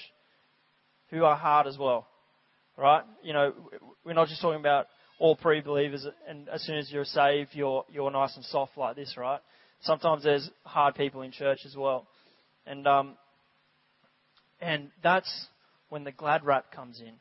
who 1.11 1.23
are 1.23 1.35
hard 1.35 1.67
as 1.67 1.77
well. 1.77 2.07
Right? 2.77 3.03
You 3.21 3.33
know, 3.33 3.53
we're 4.03 4.13
not 4.13 4.27
just 4.27 4.41
talking 4.41 4.59
about 4.59 4.87
all 5.19 5.35
pre-believers 5.35 6.07
and 6.27 6.49
as 6.49 6.63
soon 6.63 6.77
as 6.77 6.91
you're 6.91 7.05
saved, 7.05 7.49
you're, 7.53 7.85
you're 7.91 8.09
nice 8.09 8.35
and 8.35 8.43
soft 8.45 8.75
like 8.75 8.95
this, 8.95 9.15
right? 9.17 9.39
Sometimes 9.83 10.23
there's 10.23 10.49
hard 10.63 10.95
people 10.95 11.21
in 11.21 11.31
church 11.31 11.59
as 11.65 11.75
well. 11.75 12.07
And, 12.65 12.87
um, 12.87 13.13
and 14.59 14.89
that's 15.03 15.47
when 15.89 16.03
the 16.03 16.11
glad 16.11 16.43
wrap 16.43 16.71
comes 16.71 16.99
in. 16.99 17.13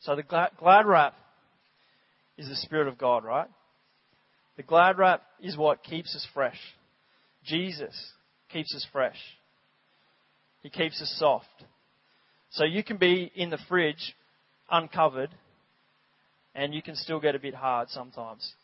So 0.00 0.14
the 0.14 0.22
glad, 0.22 0.50
glad 0.58 0.86
wrap 0.86 1.14
is 2.36 2.48
the 2.48 2.56
Spirit 2.56 2.88
of 2.88 2.98
God, 2.98 3.24
right? 3.24 3.48
The 4.56 4.62
glad 4.62 4.98
wrap 4.98 5.22
is 5.40 5.56
what 5.56 5.82
keeps 5.82 6.14
us 6.14 6.26
fresh. 6.34 6.58
Jesus 7.44 8.12
keeps 8.52 8.74
us 8.74 8.86
fresh. 8.92 9.18
He 10.62 10.70
keeps 10.70 11.00
us 11.02 11.14
soft. 11.18 11.46
So 12.54 12.62
you 12.62 12.84
can 12.84 12.98
be 12.98 13.32
in 13.34 13.50
the 13.50 13.58
fridge 13.68 14.14
uncovered 14.70 15.30
and 16.54 16.72
you 16.72 16.82
can 16.82 16.94
still 16.94 17.18
get 17.18 17.34
a 17.34 17.40
bit 17.40 17.54
hard 17.54 17.88
sometimes. 17.90 18.54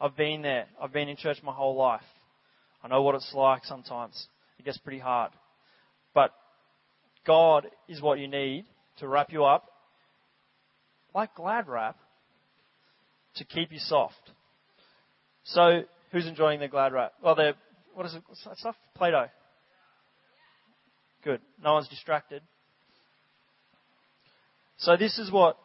I've 0.00 0.16
been 0.16 0.42
there. 0.42 0.66
I've 0.82 0.92
been 0.92 1.08
in 1.08 1.16
church 1.16 1.38
my 1.44 1.52
whole 1.52 1.76
life. 1.76 2.02
I 2.82 2.88
know 2.88 3.02
what 3.02 3.14
it's 3.14 3.32
like 3.32 3.64
sometimes. 3.64 4.26
It 4.58 4.64
gets 4.64 4.78
pretty 4.78 4.98
hard. 4.98 5.30
But 6.14 6.32
God 7.24 7.68
is 7.88 8.02
what 8.02 8.18
you 8.18 8.26
need 8.26 8.64
to 8.98 9.06
wrap 9.06 9.32
you 9.32 9.44
up 9.44 9.68
like 11.14 11.34
glad 11.36 11.68
wrap 11.68 11.96
to 13.36 13.44
keep 13.44 13.70
you 13.70 13.78
soft. 13.78 14.14
So, 15.44 15.82
who's 16.10 16.26
enjoying 16.26 16.60
the 16.60 16.68
glad 16.68 16.92
wrap? 16.92 17.12
Well, 17.22 17.34
they're, 17.34 17.54
what 17.94 18.04
is 18.06 18.14
it? 18.14 18.22
What's 18.26 18.60
stuff? 18.60 18.76
Play 18.96 19.12
Doh. 19.12 19.26
Good. 21.22 21.40
No 21.62 21.74
one's 21.74 21.88
distracted. 21.88 22.42
So 24.78 24.96
this 24.96 25.18
is 25.18 25.30
what 25.30 25.58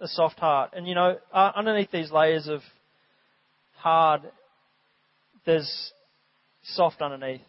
a 0.00 0.08
soft 0.08 0.38
heart. 0.38 0.70
And 0.74 0.86
you 0.86 0.94
know, 0.94 1.18
uh, 1.32 1.52
underneath 1.54 1.90
these 1.90 2.10
layers 2.10 2.48
of 2.48 2.60
hard, 3.76 4.22
there's 5.44 5.92
soft 6.62 7.00
underneath. 7.00 7.40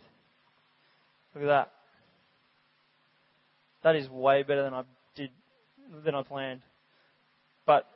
Look 1.34 1.44
at 1.44 1.48
that. 1.48 1.72
That 3.84 3.96
is 3.96 4.10
way 4.10 4.44
better 4.44 4.64
than 4.64 4.74
I 4.74 4.84
did, 5.16 5.32
than 6.06 6.14
I 6.14 6.24
planned. 6.24 6.62
But 7.66 7.88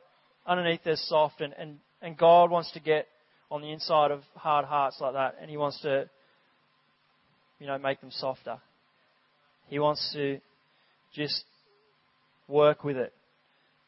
underneath 0.46 0.82
there's 0.84 1.02
soft 1.08 1.42
and, 1.42 1.54
and, 1.58 1.78
and 2.02 2.18
God 2.18 2.50
wants 2.50 2.72
to 2.74 2.80
get 2.80 3.08
on 3.52 3.62
the 3.62 3.72
inside 3.72 4.12
of 4.12 4.22
hard 4.36 4.66
hearts 4.66 4.98
like 5.00 5.14
that 5.14 5.36
and 5.40 5.50
He 5.50 5.58
wants 5.58 5.80
to, 5.82 6.10
you 7.60 7.68
know, 7.68 7.78
make 7.78 8.02
them 8.02 8.12
softer. 8.12 8.58
He 9.68 9.80
wants 9.80 10.12
to 10.14 10.40
just 11.14 11.44
work 12.52 12.84
with 12.84 12.98
it. 12.98 13.14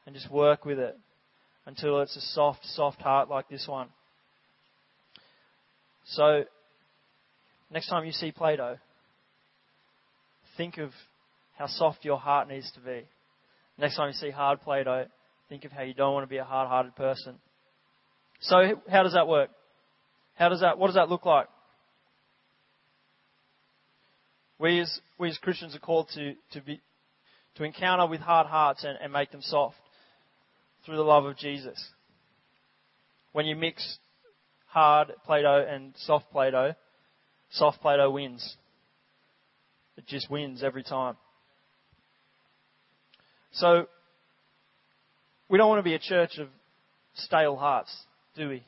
And 0.06 0.16
just 0.16 0.30
work 0.32 0.66
with 0.66 0.80
it 0.80 0.98
until 1.66 2.02
it's 2.02 2.16
a 2.18 2.22
soft, 2.22 2.66
soft 2.66 3.02
heart 3.02 3.30
like 3.30 3.48
this 3.48 3.66
one. 3.68 3.88
So, 6.06 6.44
next 7.72 7.88
time 7.88 8.06
you 8.06 8.12
see 8.12 8.32
Play 8.32 8.58
Doh, 8.58 8.76
think 10.58 10.78
of 10.78 10.90
how 11.58 11.68
soft 11.68 12.04
your 12.04 12.18
heart 12.18 12.50
needs 12.50 12.70
to 12.74 12.82
be. 12.82 13.06
Next 13.78 13.96
time 13.96 14.10
you 14.10 14.14
see 14.14 14.30
hard 14.30 14.62
Play 14.62 14.84
Doh, 14.84 15.06
think 15.48 15.64
of 15.64 15.72
how 15.72 15.84
you 15.84 15.94
don't 15.94 16.14
want 16.14 16.26
to 16.26 16.30
be 16.30 16.38
a 16.38 16.44
hard 16.44 16.68
hearted 16.68 16.96
person. 16.96 17.36
So, 18.42 18.82
how 18.90 19.04
does 19.04 19.14
that 19.14 19.28
work? 19.28 19.50
How 20.36 20.50
does 20.50 20.60
that, 20.60 20.78
what 20.78 20.88
does 20.88 20.96
that 20.96 21.10
look 21.10 21.26
like? 21.26 21.48
We 24.60 24.82
as, 24.82 25.00
we 25.18 25.30
as 25.30 25.38
Christians 25.38 25.76
are 25.76 25.80
called 25.80 26.10
to, 26.16 26.34
to 26.52 26.62
be, 26.62 26.82
to 27.56 27.64
encounter 27.64 28.08
with 28.08 28.20
hard 28.20 28.48
hearts 28.48 28.84
and, 28.84 28.98
and 29.02 29.14
make 29.14 29.32
them 29.32 29.42
soft 29.42 29.76
through 30.86 30.98
the 30.98 31.04
love 31.04 31.26
of 31.26 31.38
Jesus. 31.38 31.92
When 33.32 33.46
you 33.46 33.56
mix 33.56 33.98
hard 34.68 35.14
Play-Doh 35.26 35.66
and 35.70 35.94
soft 35.98 36.32
Play-Doh, 36.32 36.74
soft 37.52 37.82
Play-Doh 37.82 38.12
wins. 38.12 38.56
It 39.98 40.08
just 40.08 40.30
wins 40.30 40.64
every 40.64 40.84
time. 40.84 41.16
So, 43.52 43.88
we 45.50 45.60
don't 45.60 45.70
want 45.70 45.80
to 45.80 45.84
be 45.84 45.94
a 45.94 46.00
church 46.00 46.40
of 46.40 46.48
stale 47.14 47.56
hearts, 47.56 47.96
do 48.36 48.50
we? 48.50 48.64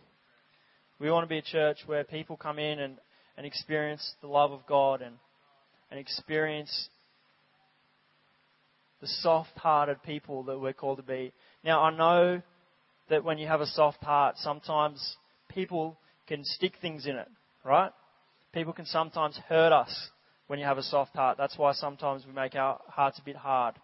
We 1.00 1.10
want 1.10 1.24
to 1.24 1.30
be 1.30 1.40
a 1.40 1.42
church 1.42 1.80
where 1.88 2.04
people 2.04 2.38
come 2.38 2.60
in 2.60 2.80
and, 2.80 2.98
and 3.36 3.46
experience 3.46 4.14
the 4.22 4.28
love 4.28 4.52
of 4.52 4.66
God 4.68 5.02
and, 5.02 5.16
and 5.90 6.00
experience 6.00 6.90
the 9.06 9.12
soft 9.22 9.56
hearted 9.58 10.02
people 10.02 10.42
that 10.46 10.60
we're 10.60 10.74
called 10.74 10.98
to 10.98 11.04
be. 11.04 11.32
Now, 11.64 11.82
I 11.84 11.96
know 11.96 12.42
that 13.12 13.24
when 13.24 13.38
you 13.38 13.46
have 13.46 13.62
a 13.62 13.68
soft 13.68 14.04
heart, 14.04 14.36
sometimes 14.38 15.18
people 15.48 16.00
can 16.26 16.44
stick 16.44 16.74
things 16.82 17.06
in 17.06 17.16
it, 17.16 17.28
right? 17.64 17.92
People 18.52 18.74
can 18.74 18.88
sometimes 18.88 19.40
hurt 19.48 19.72
us 19.72 20.10
when 20.48 20.58
you 20.58 20.66
have 20.66 20.80
a 20.80 20.84
soft 20.84 21.16
heart. 21.16 21.38
That's 21.38 21.56
why 21.56 21.74
sometimes 21.74 22.26
we 22.26 22.34
make 22.34 22.56
our 22.56 22.80
hearts 22.88 23.20
a 23.20 23.22
bit 23.24 23.36
hard. 23.36 23.76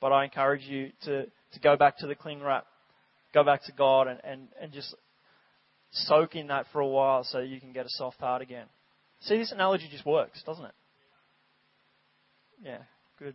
But 0.00 0.12
I 0.12 0.24
encourage 0.24 0.62
you 0.62 0.92
to, 1.04 1.26
to 1.26 1.60
go 1.62 1.76
back 1.76 1.98
to 1.98 2.06
the 2.06 2.14
cling 2.14 2.40
wrap, 2.40 2.64
go 3.34 3.44
back 3.44 3.62
to 3.64 3.72
God, 3.72 4.06
and, 4.06 4.18
and, 4.24 4.48
and 4.62 4.72
just 4.72 4.94
soak 5.90 6.36
in 6.36 6.46
that 6.46 6.64
for 6.72 6.80
a 6.80 6.88
while 6.88 7.22
so 7.22 7.40
you 7.40 7.60
can 7.60 7.74
get 7.74 7.84
a 7.84 7.90
soft 7.90 8.18
heart 8.18 8.40
again. 8.40 8.64
See, 9.20 9.36
this 9.36 9.52
analogy 9.52 9.88
just 9.92 10.06
works, 10.06 10.42
doesn't 10.46 10.64
it? 10.64 10.74
Yeah, 12.64 12.78
good. 13.18 13.34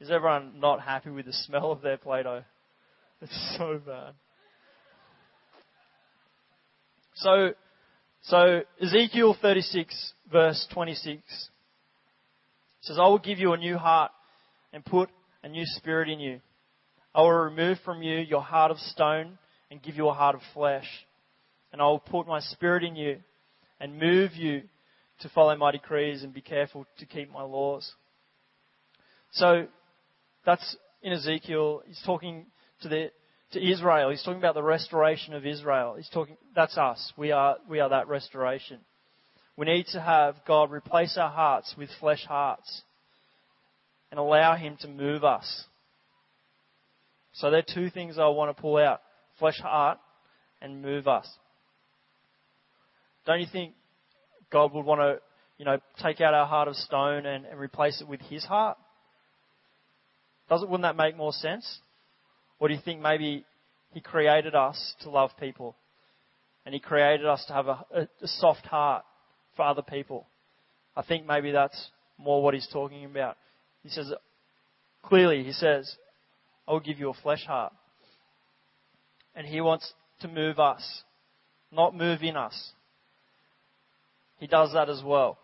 Is 0.00 0.10
everyone 0.10 0.60
not 0.60 0.80
happy 0.80 1.10
with 1.10 1.26
the 1.26 1.32
smell 1.32 1.72
of 1.72 1.80
their 1.80 1.96
Play 1.96 2.22
Doh? 2.22 2.42
It's 3.22 3.56
so 3.56 3.80
bad. 3.84 4.12
So, 7.14 7.54
so 8.22 8.60
Ezekiel 8.82 9.34
36 9.40 10.12
verse 10.30 10.66
26 10.74 11.22
says, 12.82 12.98
I 12.98 13.06
will 13.06 13.18
give 13.18 13.38
you 13.38 13.54
a 13.54 13.56
new 13.56 13.78
heart 13.78 14.12
and 14.72 14.84
put 14.84 15.08
a 15.42 15.48
new 15.48 15.64
spirit 15.64 16.10
in 16.10 16.20
you. 16.20 16.40
I 17.14 17.22
will 17.22 17.30
remove 17.30 17.78
from 17.82 18.02
you 18.02 18.18
your 18.18 18.42
heart 18.42 18.70
of 18.70 18.78
stone 18.78 19.38
and 19.70 19.82
give 19.82 19.96
you 19.96 20.08
a 20.08 20.12
heart 20.12 20.34
of 20.34 20.42
flesh. 20.52 20.86
And 21.72 21.80
I 21.80 21.86
will 21.86 22.00
put 22.00 22.26
my 22.26 22.40
spirit 22.40 22.84
in 22.84 22.96
you 22.96 23.18
and 23.80 23.98
move 23.98 24.32
you 24.34 24.62
to 25.20 25.30
follow 25.30 25.56
my 25.56 25.72
decrees 25.72 26.22
and 26.22 26.34
be 26.34 26.42
careful 26.42 26.86
to 26.98 27.06
keep 27.06 27.32
my 27.32 27.42
laws. 27.42 27.90
So 29.32 29.66
that's 30.46 30.76
in 31.02 31.12
Ezekiel. 31.12 31.82
He's 31.86 32.00
talking 32.06 32.46
to 32.80 32.88
the 32.88 33.10
to 33.52 33.70
Israel. 33.70 34.10
He's 34.10 34.22
talking 34.22 34.38
about 34.38 34.54
the 34.54 34.62
restoration 34.62 35.34
of 35.34 35.44
Israel. 35.44 35.94
He's 35.96 36.08
talking 36.08 36.36
that's 36.54 36.78
us. 36.78 37.12
We 37.18 37.32
are 37.32 37.56
we 37.68 37.80
are 37.80 37.90
that 37.90 38.08
restoration. 38.08 38.78
We 39.56 39.66
need 39.66 39.86
to 39.92 40.00
have 40.00 40.36
God 40.46 40.70
replace 40.70 41.16
our 41.18 41.30
hearts 41.30 41.74
with 41.76 41.90
flesh 42.00 42.24
hearts 42.26 42.82
and 44.10 44.20
allow 44.20 44.54
him 44.54 44.76
to 44.80 44.88
move 44.88 45.24
us. 45.24 45.64
So 47.34 47.50
there 47.50 47.60
are 47.60 47.74
two 47.74 47.90
things 47.90 48.18
I 48.18 48.28
want 48.28 48.54
to 48.54 48.60
pull 48.60 48.76
out. 48.76 49.00
Flesh 49.38 49.58
heart 49.60 49.98
and 50.62 50.82
move 50.82 51.08
us. 51.08 51.28
Don't 53.26 53.40
you 53.40 53.46
think 53.50 53.74
God 54.50 54.72
would 54.72 54.84
want 54.84 55.00
to, 55.00 55.18
you 55.58 55.64
know, 55.64 55.78
take 56.02 56.20
out 56.20 56.32
our 56.32 56.46
heart 56.46 56.68
of 56.68 56.76
stone 56.76 57.26
and, 57.26 57.44
and 57.44 57.58
replace 57.58 58.00
it 58.00 58.08
with 58.08 58.20
his 58.22 58.44
heart? 58.44 58.78
Does 60.48 60.62
it, 60.62 60.68
wouldn't 60.68 60.82
that 60.82 60.96
make 60.96 61.16
more 61.16 61.32
sense? 61.32 61.80
Or 62.58 62.68
do 62.68 62.74
you 62.74 62.80
think 62.84 63.00
maybe 63.00 63.44
He 63.92 64.00
created 64.00 64.54
us 64.54 64.94
to 65.02 65.10
love 65.10 65.30
people? 65.38 65.76
And 66.64 66.74
He 66.74 66.80
created 66.80 67.26
us 67.26 67.44
to 67.46 67.52
have 67.52 67.66
a, 67.68 67.84
a, 67.94 68.02
a 68.22 68.28
soft 68.28 68.66
heart 68.66 69.04
for 69.56 69.64
other 69.64 69.82
people? 69.82 70.26
I 70.96 71.02
think 71.02 71.26
maybe 71.26 71.52
that's 71.52 71.90
more 72.18 72.42
what 72.42 72.54
He's 72.54 72.68
talking 72.72 73.04
about. 73.04 73.36
He 73.82 73.88
says, 73.88 74.12
clearly, 75.02 75.44
He 75.44 75.52
says, 75.52 75.94
I 76.66 76.72
will 76.72 76.80
give 76.80 76.98
you 76.98 77.10
a 77.10 77.14
flesh 77.14 77.44
heart. 77.44 77.72
And 79.34 79.46
He 79.46 79.60
wants 79.60 79.92
to 80.20 80.28
move 80.28 80.58
us, 80.58 81.02
not 81.70 81.94
move 81.94 82.22
in 82.22 82.36
us. 82.36 82.72
He 84.38 84.46
does 84.46 84.72
that 84.72 84.88
as 84.88 85.02
well. 85.04 85.38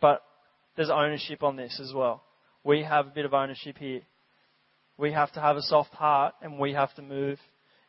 But 0.00 0.22
there's 0.76 0.90
ownership 0.90 1.42
on 1.42 1.56
this 1.56 1.80
as 1.82 1.92
well. 1.92 2.22
We 2.64 2.82
have 2.82 3.06
a 3.06 3.10
bit 3.10 3.24
of 3.24 3.34
ownership 3.34 3.78
here. 3.78 4.02
We 4.96 5.12
have 5.12 5.32
to 5.32 5.40
have 5.40 5.56
a 5.56 5.62
soft 5.62 5.94
heart 5.94 6.34
and 6.42 6.58
we 6.58 6.72
have 6.72 6.94
to 6.94 7.02
move 7.02 7.38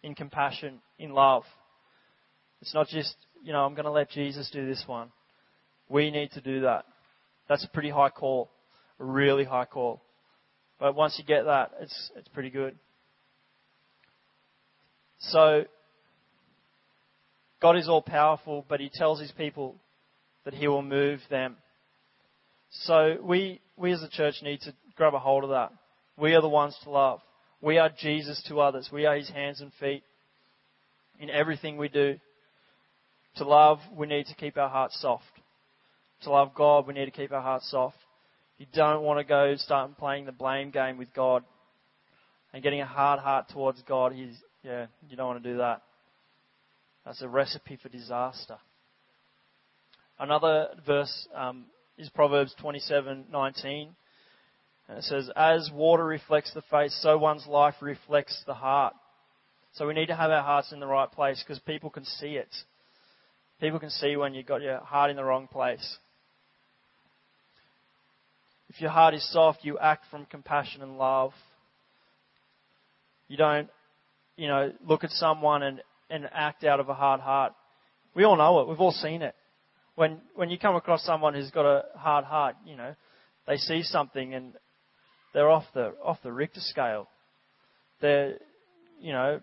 in 0.04 0.16
compassion, 0.16 0.80
in 0.98 1.12
love. 1.12 1.44
It's 2.62 2.74
not 2.74 2.88
just, 2.88 3.16
you 3.44 3.52
know, 3.52 3.66
I'm 3.66 3.74
going 3.74 3.86
to 3.86 3.92
let 3.92 4.10
Jesus 4.10 4.50
do 4.52 4.66
this 4.66 4.84
one. 4.86 5.10
We 5.90 6.12
need 6.12 6.32
to 6.32 6.42
do 6.42 6.62
that. 6.62 6.86
That's 7.48 7.66
a 7.66 7.70
pretty 7.70 7.90
high 7.90 8.10
call, 8.10 8.52
a 9.00 9.04
really 9.04 9.44
high 9.44 9.66
call. 9.66 10.02
But 10.80 10.96
once 10.96 11.16
you 11.18 11.26
get 11.26 11.46
that, 11.46 11.72
it's, 11.82 12.12
it's 12.16 12.28
pretty 12.30 12.52
good. 12.52 12.76
So, 15.20 15.66
God 17.62 17.76
is 17.76 17.90
all 17.90 18.02
powerful, 18.02 18.66
but 18.70 18.80
He 18.80 18.90
tells 18.94 19.20
His 19.20 19.32
people 19.32 19.76
that 20.46 20.54
He 20.54 20.68
will 20.68 20.82
move 20.82 21.20
them. 21.30 21.58
So 22.72 23.18
we, 23.22 23.62
we 23.78 23.92
as 23.92 24.04
a 24.04 24.10
church 24.10 24.36
need 24.42 24.62
to 24.62 24.74
grab 24.96 25.14
a 25.14 25.20
hold 25.20 25.44
of 25.44 25.50
that. 25.52 25.72
We 26.18 26.34
are 26.36 26.42
the 26.42 26.50
ones 26.50 26.78
to 26.84 26.90
love. 26.90 27.22
We 27.62 27.78
are 27.78 27.90
Jesus 27.90 28.42
to 28.48 28.60
others. 28.62 28.90
We 28.92 29.06
are 29.06 29.16
his 29.16 29.30
hands 29.30 29.62
and 29.62 29.72
feet 29.80 30.04
in 31.20 31.30
everything 31.30 31.78
we 31.78 31.90
do. 31.90 32.18
To 33.36 33.44
love, 33.46 33.80
we 33.96 34.08
need 34.08 34.28
to 34.28 34.36
keep 34.36 34.58
our 34.58 34.70
hearts 34.70 35.00
soft. 35.02 35.24
To 36.24 36.32
love 36.32 36.54
God, 36.54 36.88
we 36.88 36.94
need 36.94 37.06
to 37.06 37.12
keep 37.12 37.32
our 37.32 37.42
hearts 37.42 37.70
soft. 37.72 37.98
You 38.58 38.66
don't 38.74 39.04
want 39.04 39.20
to 39.20 39.24
go 39.24 39.56
start 39.56 39.98
playing 39.98 40.26
the 40.26 40.32
blame 40.32 40.72
game 40.72 40.98
with 40.98 41.14
God 41.14 41.44
and 42.54 42.62
getting 42.62 42.82
a 42.82 42.86
hard 42.86 43.20
heart 43.20 43.46
towards 43.50 43.82
God. 43.84 44.12
He's, 44.14 44.36
yeah, 44.64 44.88
you 45.10 45.16
don't 45.16 45.28
want 45.28 45.44
to 45.44 45.52
do 45.52 45.58
that. 45.60 45.82
That's 47.06 47.22
a 47.22 47.28
recipe 47.28 47.78
for 47.82 47.90
disaster. 47.90 48.58
Another 50.20 50.68
verse 50.86 51.28
um, 51.34 51.66
is 52.00 52.10
Proverbs 52.10 52.56
27:19. 52.64 53.96
And 54.88 54.98
it 54.98 55.04
says, 55.04 55.30
As 55.36 55.70
water 55.72 56.06
reflects 56.06 56.52
the 56.54 56.64
face, 56.64 56.98
so 57.02 57.18
one's 57.18 57.46
life 57.46 57.76
reflects 57.82 58.42
the 58.48 58.56
heart. 58.56 58.96
So 59.74 59.86
we 59.86 59.94
need 59.94 60.08
to 60.08 60.16
have 60.16 60.32
our 60.32 60.42
hearts 60.42 60.72
in 60.72 60.80
the 60.80 60.88
right 60.88 61.12
place 61.12 61.44
because 61.46 61.60
people 61.60 61.92
can 61.92 62.06
see 62.06 62.38
it. 62.38 62.50
People 63.62 63.80
can 63.80 63.92
see 63.92 64.16
when 64.16 64.34
you've 64.34 64.48
got 64.48 64.62
your 64.62 64.80
heart 64.80 65.12
in 65.12 65.18
the 65.18 65.24
wrong 65.24 65.48
place. 65.48 65.98
If 68.70 68.82
your 68.82 68.90
heart 68.90 69.14
is 69.14 69.32
soft, 69.32 69.64
you 69.64 69.78
act 69.78 70.06
from 70.10 70.26
compassion 70.26 70.82
and 70.82 70.98
love. 70.98 71.34
You 73.28 73.38
don't, 73.38 73.70
you 74.38 74.48
know, 74.48 74.72
look 74.88 75.04
at 75.04 75.12
someone 75.12 75.62
and, 75.62 75.82
and 76.10 76.28
act 76.32 76.64
out 76.64 76.80
of 76.80 76.90
a 76.90 76.94
hard 76.94 77.20
heart. 77.20 77.54
We 78.16 78.24
all 78.24 78.38
know 78.38 78.62
it. 78.62 78.68
We've 78.68 78.80
all 78.80 78.92
seen 78.92 79.22
it. 79.22 79.36
When, 80.00 80.22
when 80.34 80.50
you 80.50 80.58
come 80.58 80.78
across 80.78 81.04
someone 81.04 81.34
who's 81.34 81.52
got 81.52 81.66
a 81.66 81.84
hard 81.98 82.24
heart, 82.24 82.56
you 82.66 82.78
know, 82.78 82.96
they 83.46 83.58
see 83.58 83.84
something 83.84 84.34
and 84.34 84.54
they're 85.34 85.50
off 85.50 85.66
the 85.74 85.92
off 86.02 86.20
the 86.24 86.32
Richter 86.32 86.62
scale. 86.62 87.10
They're 88.00 88.36
you 89.02 89.12
know 89.12 89.42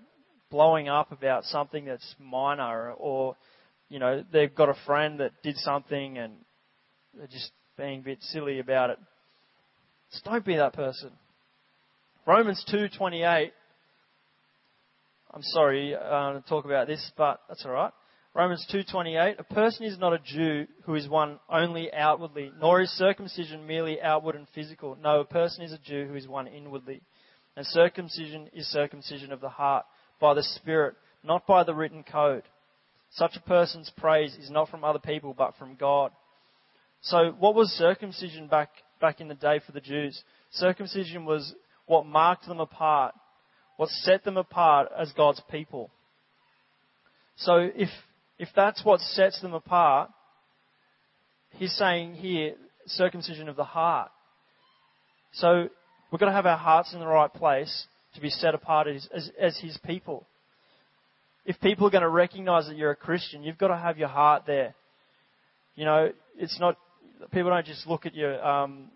blowing 0.51 0.89
up 0.89 1.13
about 1.13 1.45
something 1.45 1.85
that's 1.85 2.15
minor, 2.19 2.93
or 2.93 3.37
you 3.91 3.99
know 3.99 4.25
they've 4.33 4.55
got 4.55 4.71
a 4.71 4.77
friend 4.87 5.21
that 5.21 5.33
did 5.43 5.59
something 5.59 6.17
and 6.17 6.33
they're 7.13 7.27
just 7.27 7.51
being 7.77 8.01
a 8.01 8.05
bit 8.05 8.23
silly 8.23 8.59
about 8.59 8.89
it. 8.89 8.99
Don't 10.25 10.43
be 10.43 10.57
that 10.57 10.73
person. 10.73 11.11
Romans 12.27 12.65
two 12.71 12.89
twenty 12.97 13.25
eight. 13.25 13.53
I'm 15.35 15.43
sorry 15.43 15.95
uh, 15.95 16.33
to 16.33 16.43
talk 16.49 16.65
about 16.65 16.87
this, 16.87 17.13
but 17.15 17.43
that's 17.47 17.63
all 17.67 17.73
right. 17.73 17.93
Romans 18.37 18.67
2:28 18.71 19.37
A 19.39 19.45
person 19.45 19.87
is 19.87 19.99
not 19.99 20.13
a 20.13 20.19
Jew 20.19 20.67
who 20.83 20.95
is 20.95 21.09
one 21.09 21.41
only 21.49 21.91
outwardly, 21.91 22.53
nor 22.61 22.83
is 22.83 22.91
circumcision 22.91 23.67
merely 23.67 23.99
outward 24.03 24.37
and 24.37 24.47
physical. 24.51 24.95
No, 25.01 25.21
a 25.21 25.25
person 25.25 25.65
is 25.65 25.73
a 25.73 25.79
Jew 25.79 26.07
who 26.07 26.17
is 26.17 26.29
one 26.29 26.47
inwardly. 26.47 27.01
And 27.57 27.67
circumcision 27.67 28.51
is 28.53 28.67
circumcision 28.67 29.33
of 29.33 29.41
the 29.41 29.49
heart 29.49 29.87
by 30.21 30.35
the 30.35 30.43
Spirit, 30.43 30.97
not 31.25 31.47
by 31.47 31.65
the 31.65 31.75
written 31.75 32.05
code. 32.05 32.43
Such 33.09 33.37
a 33.37 33.49
person's 33.49 33.91
praise 33.97 34.37
is 34.37 34.51
not 34.51 34.69
from 34.69 34.85
other 34.85 34.99
people 34.99 35.33
but 35.33 35.57
from 35.57 35.75
God. 35.75 36.13
So 37.01 37.35
what 37.39 37.55
was 37.55 37.71
circumcision 37.71 38.49
back 38.49 38.69
back 39.01 39.23
in 39.23 39.29
the 39.29 39.35
day 39.35 39.61
for 39.65 39.73
the 39.73 39.81
Jews? 39.81 40.23
Circumcision 40.51 41.25
was 41.25 41.55
what 41.87 42.05
marked 42.05 42.47
them 42.47 42.61
apart, 42.61 43.15
what 43.79 43.89
set 43.89 44.25
them 44.25 44.37
apart 44.37 44.93
as 44.95 45.11
God's 45.15 45.41
people. 45.51 45.91
So 47.37 47.71
if 47.75 47.89
if 48.39 48.49
that's 48.55 48.85
what 48.85 49.01
sets 49.01 49.41
them 49.41 49.55
apart, 49.55 50.11
he's 51.53 51.73
saying 51.73 52.15
here, 52.15 52.55
circumcision 52.87 53.49
of 53.49 53.57
the 53.57 53.65
heart. 53.65 54.11
So 55.33 55.69
we've 56.11 56.21
got 56.21 56.27
to 56.27 56.33
have 56.33 56.47
our 56.47 56.57
hearts 56.57 56.93
in 56.93 57.01
the 57.01 57.07
right 57.07 57.33
place 57.33 57.87
to 58.15 58.21
be 58.21 58.31
set 58.31 58.55
apart 58.55 58.89
as, 58.89 59.09
as, 59.15 59.31
as 59.41 59.59
his 59.59 59.79
people. 59.85 60.27
If 61.45 61.61
people 61.61 61.87
are 61.87 61.91
going 61.91 62.03
to 62.03 62.09
recognize 62.09 62.67
that 62.67 62.77
you're 62.77 62.91
a 62.91 62.97
Christian, 62.97 63.43
you've 63.43 63.59
got 63.59 63.69
to 63.69 63.77
have 63.77 63.99
your 63.99 64.09
heart 64.09 64.45
there. 64.47 64.75
You 65.75 65.85
know, 65.85 66.11
it's 66.39 66.59
not, 66.59 66.77
people 67.33 67.51
don't 67.51 67.67
just 67.67 67.87
look 67.87 68.07
at 68.07 68.15
you. 68.15 68.29
Um, 68.29 68.91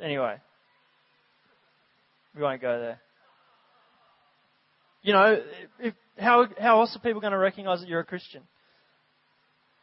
anyway, 0.00 0.36
we 2.34 2.42
won't 2.42 2.60
go 2.60 2.78
there. 2.80 3.00
You 5.06 5.12
know, 5.12 5.40
if 5.78 5.94
how, 6.18 6.48
how 6.58 6.80
else 6.80 6.96
are 6.96 6.98
people 6.98 7.20
going 7.20 7.30
to 7.30 7.38
recognize 7.38 7.78
that 7.78 7.88
you're 7.88 8.00
a 8.00 8.04
Christian? 8.04 8.42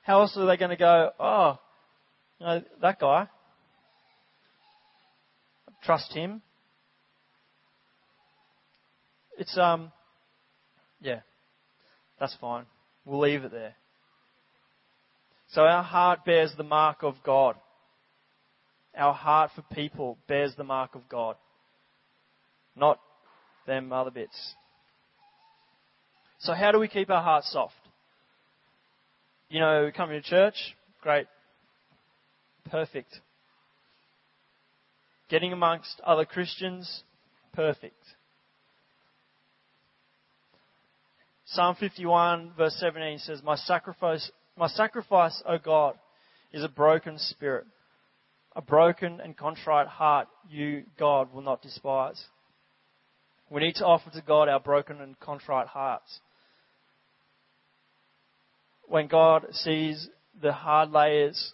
How 0.01 0.19
else 0.19 0.35
are 0.35 0.45
they 0.45 0.57
going 0.57 0.71
to 0.71 0.75
go, 0.75 1.11
oh, 1.17 1.59
you 2.39 2.45
know, 2.45 2.61
that 2.81 2.99
guy, 2.99 3.29
trust 5.81 6.11
him? 6.11 6.41
It's, 9.37 9.57
um, 9.57 9.93
yeah, 10.99 11.21
that's 12.19 12.35
fine. 12.41 12.65
We'll 13.05 13.21
leave 13.21 13.45
it 13.45 13.51
there. 13.53 13.75
So 15.51 15.61
our 15.61 15.83
heart 15.83 16.25
bears 16.25 16.51
the 16.57 16.63
mark 16.63 17.01
of 17.01 17.15
God. 17.25 17.55
Our 18.93 19.13
heart 19.13 19.51
for 19.55 19.61
people 19.73 20.17
bears 20.27 20.53
the 20.57 20.65
mark 20.65 20.95
of 20.95 21.07
God. 21.07 21.37
Not 22.75 22.99
them 23.65 23.93
other 23.93 24.11
bits. 24.11 24.55
So 26.43 26.53
how 26.53 26.73
do 26.73 26.79
we 26.79 26.89
keep 26.89 27.09
our 27.09 27.23
hearts 27.23 27.51
soft? 27.53 27.73
You 29.49 29.61
know, 29.61 29.89
coming 29.95 30.21
to 30.21 30.29
church, 30.29 30.55
great. 31.01 31.25
Perfect. 32.69 33.17
Getting 35.29 35.53
amongst 35.53 36.01
other 36.05 36.25
Christians, 36.25 37.03
perfect. 37.53 37.95
Psalm 41.45 41.77
51 41.79 42.51
verse 42.57 42.75
17 42.77 43.19
says, 43.19 43.41
My 43.41 43.55
sacrifice, 43.55 44.29
my 44.57 44.67
sacrifice, 44.67 45.41
O 45.47 45.57
God, 45.57 45.95
is 46.51 46.63
a 46.63 46.69
broken 46.69 47.17
spirit. 47.19 47.65
A 48.53 48.61
broken 48.61 49.21
and 49.21 49.37
contrite 49.37 49.87
heart 49.87 50.27
you, 50.49 50.83
God, 50.99 51.33
will 51.33 51.41
not 51.41 51.61
despise. 51.61 52.21
We 53.49 53.61
need 53.61 53.75
to 53.75 53.85
offer 53.85 54.09
to 54.09 54.21
God 54.21 54.49
our 54.49 54.59
broken 54.59 54.99
and 54.99 55.17
contrite 55.21 55.67
hearts 55.67 56.19
when 58.87 59.07
God 59.07 59.45
sees 59.51 60.07
the 60.41 60.53
hard 60.53 60.91
layers 60.91 61.53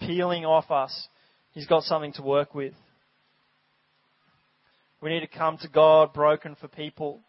peeling 0.00 0.44
off 0.44 0.70
us, 0.70 1.08
He's 1.52 1.66
got 1.66 1.82
something 1.82 2.12
to 2.14 2.22
work 2.22 2.54
with. 2.54 2.74
We 5.00 5.10
need 5.10 5.20
to 5.20 5.26
come 5.26 5.58
to 5.58 5.68
God 5.68 6.12
broken 6.12 6.56
for 6.60 6.68
people, 6.68 7.20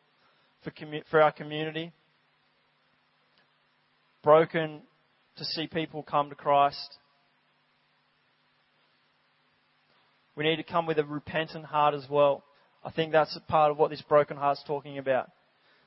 for, 0.63 0.71
commu- 0.71 1.03
for 1.09 1.21
our 1.21 1.31
community, 1.31 1.91
broken 4.23 4.81
to 5.37 5.45
see 5.45 5.67
people 5.67 6.03
come 6.03 6.29
to 6.29 6.35
Christ. 6.35 6.97
We 10.35 10.43
need 10.43 10.57
to 10.57 10.63
come 10.63 10.85
with 10.85 10.99
a 10.99 11.03
repentant 11.03 11.65
heart 11.65 11.93
as 11.93 12.05
well. 12.09 12.43
I 12.83 12.91
think 12.91 13.11
that's 13.11 13.37
part 13.47 13.71
of 13.71 13.77
what 13.77 13.89
this 13.89 14.01
broken 14.01 14.37
heart's 14.37 14.63
talking 14.65 14.97
about. 14.97 15.29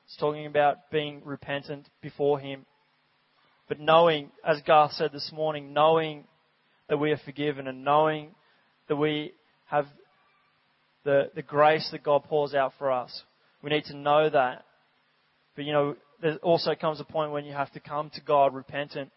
It's 0.05 0.17
talking 0.17 0.45
about 0.45 0.91
being 0.91 1.21
repentant 1.25 1.89
before 2.01 2.39
Him. 2.39 2.65
But 3.67 3.79
knowing, 3.79 4.31
as 4.45 4.61
Garth 4.61 4.91
said 4.93 5.11
this 5.11 5.31
morning, 5.33 5.73
knowing 5.73 6.25
that 6.87 6.97
we 6.97 7.11
are 7.11 7.19
forgiven 7.25 7.67
and 7.67 7.83
knowing 7.83 8.35
that 8.87 8.95
we 8.95 9.33
have 9.67 9.87
the, 11.03 11.31
the 11.35 11.41
grace 11.41 11.87
that 11.91 12.03
God 12.03 12.23
pours 12.25 12.53
out 12.53 12.73
for 12.77 12.91
us. 12.91 13.23
We 13.63 13.69
need 13.69 13.85
to 13.85 13.95
know 13.95 14.29
that. 14.29 14.65
But 15.55 15.65
you 15.65 15.73
know, 15.73 15.95
there 16.21 16.35
also 16.37 16.75
comes 16.75 16.99
a 16.99 17.03
point 17.03 17.31
when 17.31 17.45
you 17.45 17.53
have 17.53 17.71
to 17.73 17.79
come 17.79 18.09
to 18.11 18.21
God 18.21 18.53
repentant 18.53 19.11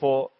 for 0.00 0.30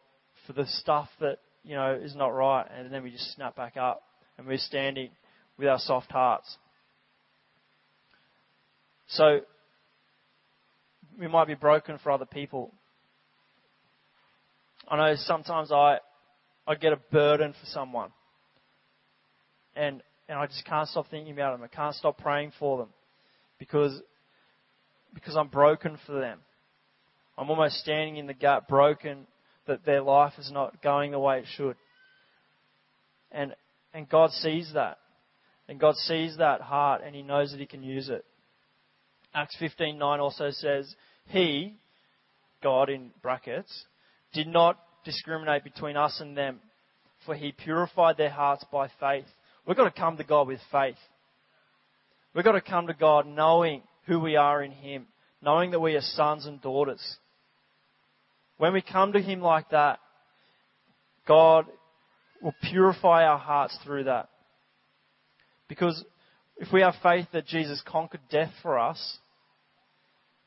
for 0.47 0.53
the 0.53 0.67
stuff 0.67 1.09
that, 1.21 1.39
you 1.65 1.75
know, 1.75 1.99
is 2.01 2.15
not 2.15 2.29
right 2.29 2.67
and 2.77 2.93
then 2.93 3.03
we 3.03 3.11
just 3.11 3.35
snap 3.35 3.57
back 3.57 3.77
up 3.77 4.03
and 4.39 4.47
we're 4.47 4.59
standing 4.59 5.11
with 5.59 5.69
our 5.69 5.79
soft 5.79 6.11
hearts. 6.11 6.57
So 9.09 9.41
we 11.19 11.27
might 11.27 11.47
be 11.47 11.55
broken 11.55 11.99
for 11.99 12.13
other 12.13 12.27
people. 12.27 12.73
I 14.89 14.97
know 14.97 15.15
sometimes 15.17 15.73
I 15.73 15.99
I 16.67 16.75
get 16.75 16.93
a 16.93 17.01
burden 17.13 17.53
for 17.53 17.67
someone. 17.67 18.11
And 19.75 20.03
and 20.29 20.39
I 20.39 20.47
just 20.47 20.65
can't 20.65 20.89
stop 20.89 21.07
thinking 21.11 21.33
about 21.33 21.57
them. 21.57 21.63
I 21.63 21.75
can't 21.75 21.95
stop 21.95 22.19
praying 22.19 22.53
for 22.59 22.79
them 22.79 22.89
because 23.59 24.01
because 25.15 25.37
I'm 25.37 25.49
broken 25.49 25.99
for 26.07 26.19
them. 26.21 26.41
I'm 27.39 27.51
almost 27.51 27.77
standing 27.77 28.17
in 28.17 28.27
the 28.27 28.35
gap, 28.35 28.69
broken 28.69 29.27
that 29.67 29.85
their 29.85 30.03
life 30.03 30.35
is 30.39 30.51
not 30.51 30.83
going 30.83 31.11
the 31.11 31.19
way 31.19 31.41
it 31.41 31.47
should. 31.57 31.77
And 33.31 33.55
and 33.93 34.09
God 34.09 34.31
sees 34.31 34.73
that. 34.75 34.99
And 35.69 35.81
God 35.81 35.97
sees 35.97 36.37
that 36.39 36.61
heart 36.61 37.03
and 37.05 37.15
He 37.15 37.23
knows 37.23 37.51
that 37.51 37.61
He 37.61 37.67
can 37.67 37.83
use 37.83 38.09
it. 38.09 38.25
Acts 39.35 39.57
15:9 39.61 40.19
also 40.19 40.51
says, 40.51 40.95
He, 41.27 41.75
God 42.63 42.89
in 42.89 43.11
brackets, 43.23 43.85
did 44.33 44.47
not 44.47 44.79
discriminate 45.05 45.65
between 45.65 45.97
us 45.97 46.19
and 46.21 46.37
them, 46.37 46.61
for 47.25 47.35
He 47.35 47.53
purified 47.53 48.17
their 48.17 48.31
hearts 48.31 48.65
by 48.71 48.89
faith. 49.01 49.27
We've 49.67 49.77
got 49.77 49.93
to 49.93 50.01
come 50.01 50.17
to 50.17 50.25
God 50.25 50.49
with 50.49 50.61
faith. 50.71 50.97
We've 52.35 52.45
got 52.45 52.53
to 52.53 52.61
come 52.61 52.87
to 52.87 52.95
God 52.95 53.27
knowing 53.27 53.83
who 54.07 54.21
we 54.21 54.37
are 54.37 54.63
in 54.63 54.71
Him, 54.73 55.07
knowing 55.43 55.71
that 55.71 55.81
we 55.81 55.95
are 55.95 56.03
sons 56.03 56.47
and 56.47 56.61
daughters. 56.61 57.17
When 58.59 58.73
we 58.73 58.83
come 58.83 59.13
to 59.13 59.21
Him 59.21 59.41
like 59.41 59.71
that, 59.71 59.99
God 61.27 61.67
will 62.43 62.55
purify 62.71 63.25
our 63.25 63.39
hearts 63.39 63.77
through 63.85 64.05
that. 64.05 64.29
Because 65.69 66.05
if 66.59 66.73
we 66.73 66.81
have 66.81 66.95
faith 67.03 67.27
that 67.33 67.47
Jesus 67.47 67.83
conquered 67.87 68.21
death 68.31 68.53
for 68.63 68.79
us, 68.79 69.19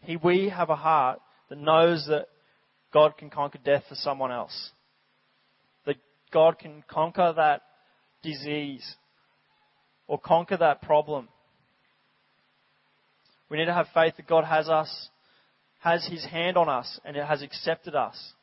he, 0.02 0.16
we 0.16 0.50
have 0.50 0.70
a 0.70 0.76
heart 0.76 1.20
that 1.50 1.58
knows 1.58 2.06
that 2.08 2.28
God 2.94 3.18
can 3.18 3.30
conquer 3.30 3.60
death 3.64 3.84
for 3.88 3.96
someone 3.96 4.32
else. 4.32 4.72
That 5.86 5.98
God 6.32 6.58
can 6.60 6.84
conquer 6.88 7.34
that 7.36 7.62
disease 8.24 8.96
or 10.08 10.20
conquer 10.20 10.58
that 10.58 10.82
problem. 10.82 11.28
We 13.50 13.58
need 13.58 13.66
to 13.66 13.74
have 13.74 13.88
faith 13.94 14.16
that 14.18 14.28
God 14.28 14.44
has 14.44 14.70
us, 14.70 15.10
has 15.80 16.08
His 16.08 16.26
hand 16.26 16.58
on 16.58 16.70
us, 16.70 17.00
and 17.06 17.16
it 17.16 17.26
has 17.26 17.42
accepted 17.42 17.96
us. 17.96 18.34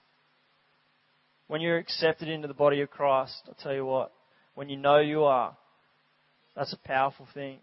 When 1.48 1.60
you're 1.60 1.78
accepted 1.78 2.28
into 2.28 2.48
the 2.48 2.54
body 2.54 2.80
of 2.80 2.90
Christ, 2.90 3.42
I'll 3.46 3.54
tell 3.54 3.74
you 3.74 3.86
what, 3.86 4.12
when 4.54 4.68
you 4.68 4.76
know 4.76 4.98
you 4.98 5.24
are, 5.24 5.56
that's 6.56 6.72
a 6.72 6.88
powerful 6.88 7.28
thing. 7.34 7.58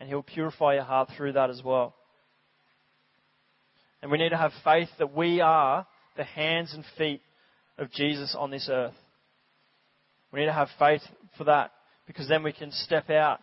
And 0.00 0.08
He'll 0.08 0.22
purify 0.22 0.74
your 0.74 0.84
heart 0.84 1.10
through 1.16 1.32
that 1.32 1.50
as 1.50 1.62
well. 1.62 1.94
And 4.02 4.10
we 4.10 4.18
need 4.18 4.30
to 4.30 4.36
have 4.36 4.52
faith 4.64 4.88
that 4.98 5.14
we 5.14 5.40
are 5.40 5.86
the 6.20 6.24
hands 6.24 6.74
and 6.74 6.84
feet 6.98 7.22
of 7.78 7.90
Jesus 7.92 8.36
on 8.38 8.50
this 8.50 8.68
earth. 8.70 8.92
We 10.30 10.40
need 10.40 10.46
to 10.46 10.52
have 10.52 10.68
faith 10.78 11.00
for 11.38 11.44
that 11.44 11.72
because 12.06 12.28
then 12.28 12.42
we 12.42 12.52
can 12.52 12.70
step 12.72 13.08
out. 13.08 13.40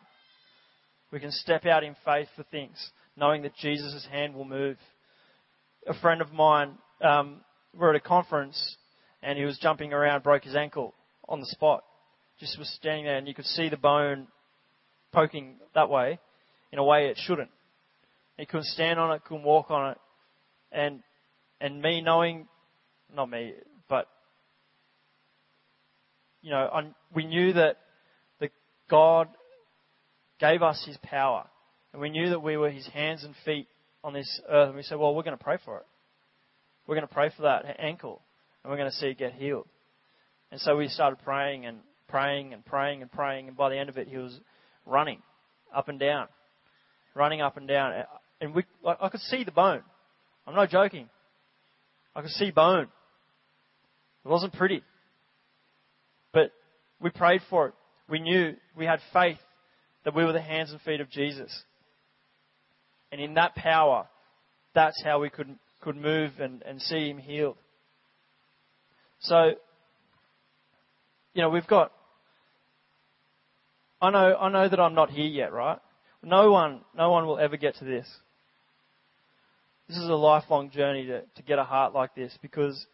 We 1.11 1.19
can 1.19 1.31
step 1.31 1.65
out 1.65 1.83
in 1.83 1.95
faith 2.05 2.27
for 2.35 2.43
things, 2.43 2.91
knowing 3.15 3.41
that 3.41 3.55
Jesus' 3.55 4.07
hand 4.11 4.35
will 4.35 4.45
move. 4.45 4.77
A 5.87 5.99
friend 6.01 6.21
of 6.21 6.31
mine, 6.31 6.77
um, 7.01 7.41
we're 7.75 7.89
at 7.89 7.95
a 7.95 7.99
conference 7.99 8.77
and 9.23 9.39
he 9.39 9.43
was 9.43 9.57
jumping 9.57 9.91
around, 9.91 10.21
broke 10.21 10.43
his 10.43 10.55
ankle 10.55 10.93
on 11.27 11.39
the 11.39 11.47
spot. 11.47 11.83
Just 12.39 12.59
was 12.59 12.69
standing 12.75 13.05
there 13.05 13.17
and 13.17 13.27
you 13.27 13.33
could 13.33 13.45
see 13.45 13.69
the 13.69 13.77
bone 13.77 14.27
poking 15.11 15.55
that 15.73 15.89
way 15.89 16.19
in 16.71 16.77
a 16.77 16.83
way 16.83 17.07
it 17.07 17.17
shouldn't. 17.25 17.49
He 18.37 18.45
couldn't 18.45 18.65
stand 18.65 18.99
on 18.99 19.15
it, 19.15 19.23
couldn't 19.23 19.45
walk 19.45 19.71
on 19.71 19.93
it. 19.93 19.97
And, 20.71 21.01
and 21.59 21.81
me 21.81 22.01
knowing, 22.01 22.47
not 23.15 23.29
me, 23.29 23.53
but, 23.89 24.07
you 26.41 26.51
know, 26.51 26.69
we 27.13 27.25
knew 27.25 27.53
that, 27.53 27.77
that 28.39 28.51
God 28.89 29.27
gave 30.39 30.61
us 30.61 30.83
His 30.85 30.97
power. 31.03 31.45
And 31.93 32.01
we 32.01 32.09
knew 32.09 32.29
that 32.29 32.43
we 32.43 32.57
were 32.57 32.69
His 32.69 32.87
hands 32.87 33.23
and 33.23 33.33
feet 33.45 33.67
on 34.03 34.13
this 34.13 34.41
earth. 34.49 34.67
And 34.67 34.77
we 34.77 34.83
said, 34.83 34.99
well, 34.99 35.15
we're 35.15 35.23
going 35.23 35.37
to 35.37 35.43
pray 35.43 35.57
for 35.63 35.77
it. 35.77 35.85
We're 36.85 36.95
going 36.95 37.07
to 37.07 37.13
pray 37.13 37.31
for 37.35 37.43
that 37.43 37.77
ankle. 37.79 38.21
And 38.63 38.71
we're 38.71 38.77
going 38.77 38.89
to 38.89 38.95
see 38.95 39.07
it 39.07 39.17
get 39.17 39.33
healed. 39.33 39.67
And 40.51 40.59
so 40.61 40.77
we 40.77 40.87
started 40.87 41.19
praying 41.23 41.65
and 41.65 41.79
praying 42.07 42.53
and 42.53 42.65
praying 42.65 43.01
and 43.01 43.11
praying. 43.11 43.47
And 43.47 43.57
by 43.57 43.69
the 43.69 43.77
end 43.77 43.89
of 43.89 43.97
it, 43.97 44.07
he 44.07 44.17
was 44.17 44.37
running 44.85 45.21
up 45.75 45.89
and 45.89 45.99
down, 45.99 46.27
running 47.15 47.41
up 47.41 47.57
and 47.57 47.67
down. 47.67 48.03
And 48.39 48.53
we, 48.55 48.63
I 48.85 49.09
could 49.09 49.21
see 49.21 49.43
the 49.43 49.51
bone. 49.51 49.81
I'm 50.45 50.55
not 50.55 50.69
joking. 50.69 51.09
I 52.15 52.21
could 52.21 52.31
see 52.31 52.51
bone. 52.51 52.87
It 54.27 54.29
wasn't 54.29 54.51
pretty. 54.51 54.83
But 56.33 56.51
we 56.99 57.09
prayed 57.11 57.39
for 57.49 57.67
it. 57.67 57.73
We 58.09 58.19
knew, 58.19 58.55
we 58.75 58.85
had 58.85 58.99
faith 59.13 59.37
that 60.03 60.13
we 60.13 60.25
were 60.25 60.33
the 60.33 60.41
hands 60.41 60.71
and 60.71 60.81
feet 60.81 60.99
of 60.99 61.09
Jesus. 61.09 61.63
And 63.09 63.21
in 63.21 63.35
that 63.35 63.55
power, 63.55 64.05
that's 64.75 65.01
how 65.01 65.21
we 65.21 65.29
could, 65.29 65.57
could 65.79 65.95
move 65.95 66.33
and, 66.41 66.61
and 66.63 66.81
see 66.81 67.09
him 67.09 67.17
healed. 67.17 67.55
So, 69.21 69.51
you 71.33 71.41
know, 71.41 71.49
we've 71.49 71.65
got, 71.65 71.93
I 74.01 74.09
know, 74.09 74.35
I 74.35 74.49
know 74.49 74.67
that 74.67 74.79
I'm 74.79 74.93
not 74.93 75.09
here 75.09 75.25
yet, 75.25 75.53
right? 75.53 75.79
No 76.21 76.51
one, 76.51 76.81
no 76.97 77.11
one 77.11 77.25
will 77.27 77.39
ever 77.39 77.55
get 77.55 77.77
to 77.77 77.85
this. 77.85 78.05
This 79.87 79.97
is 79.97 80.09
a 80.09 80.15
lifelong 80.15 80.69
journey 80.69 81.05
to, 81.05 81.21
to 81.21 81.43
get 81.43 81.59
a 81.59 81.63
heart 81.63 81.93
like 81.93 82.13
this 82.13 82.37
because, 82.41 82.85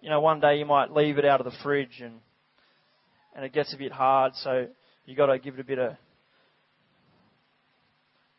you 0.00 0.08
know, 0.08 0.20
one 0.20 0.40
day 0.40 0.58
you 0.58 0.64
might 0.64 0.92
leave 0.92 1.18
it 1.18 1.24
out 1.24 1.40
of 1.40 1.44
the 1.44 1.58
fridge 1.62 2.00
and, 2.02 2.20
and 3.34 3.44
it 3.44 3.52
gets 3.52 3.74
a 3.74 3.76
bit 3.76 3.92
hard, 3.92 4.34
so 4.36 4.66
you 5.04 5.14
got 5.14 5.26
to 5.26 5.38
give 5.38 5.54
it 5.54 5.60
a 5.60 5.64
bit 5.64 5.78
of 5.78 5.96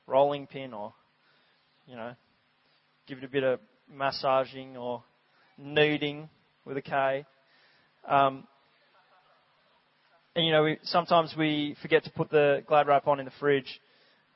rolling 0.08 0.47
pin 0.47 0.74
or, 0.74 0.93
you 1.86 1.95
know, 1.95 2.13
give 3.08 3.19
it 3.19 3.24
a 3.24 3.30
bit 3.30 3.43
of 3.43 3.60
massaging 3.91 4.76
or 4.76 5.04
kneading 5.58 6.30
with 6.65 6.78
a 6.78 6.82
K. 6.82 7.26
Um, 8.08 8.47
and 10.36 10.45
you 10.45 10.52
know, 10.52 10.63
we, 10.63 10.78
sometimes 10.84 11.36
we 11.38 11.76
forget 11.82 12.04
to 12.06 12.10
put 12.12 12.30
the 12.30 12.63
glad 12.67 12.88
wrap 12.88 13.08
on 13.08 13.19
in 13.19 13.26
the 13.26 13.32
fridge, 13.39 13.82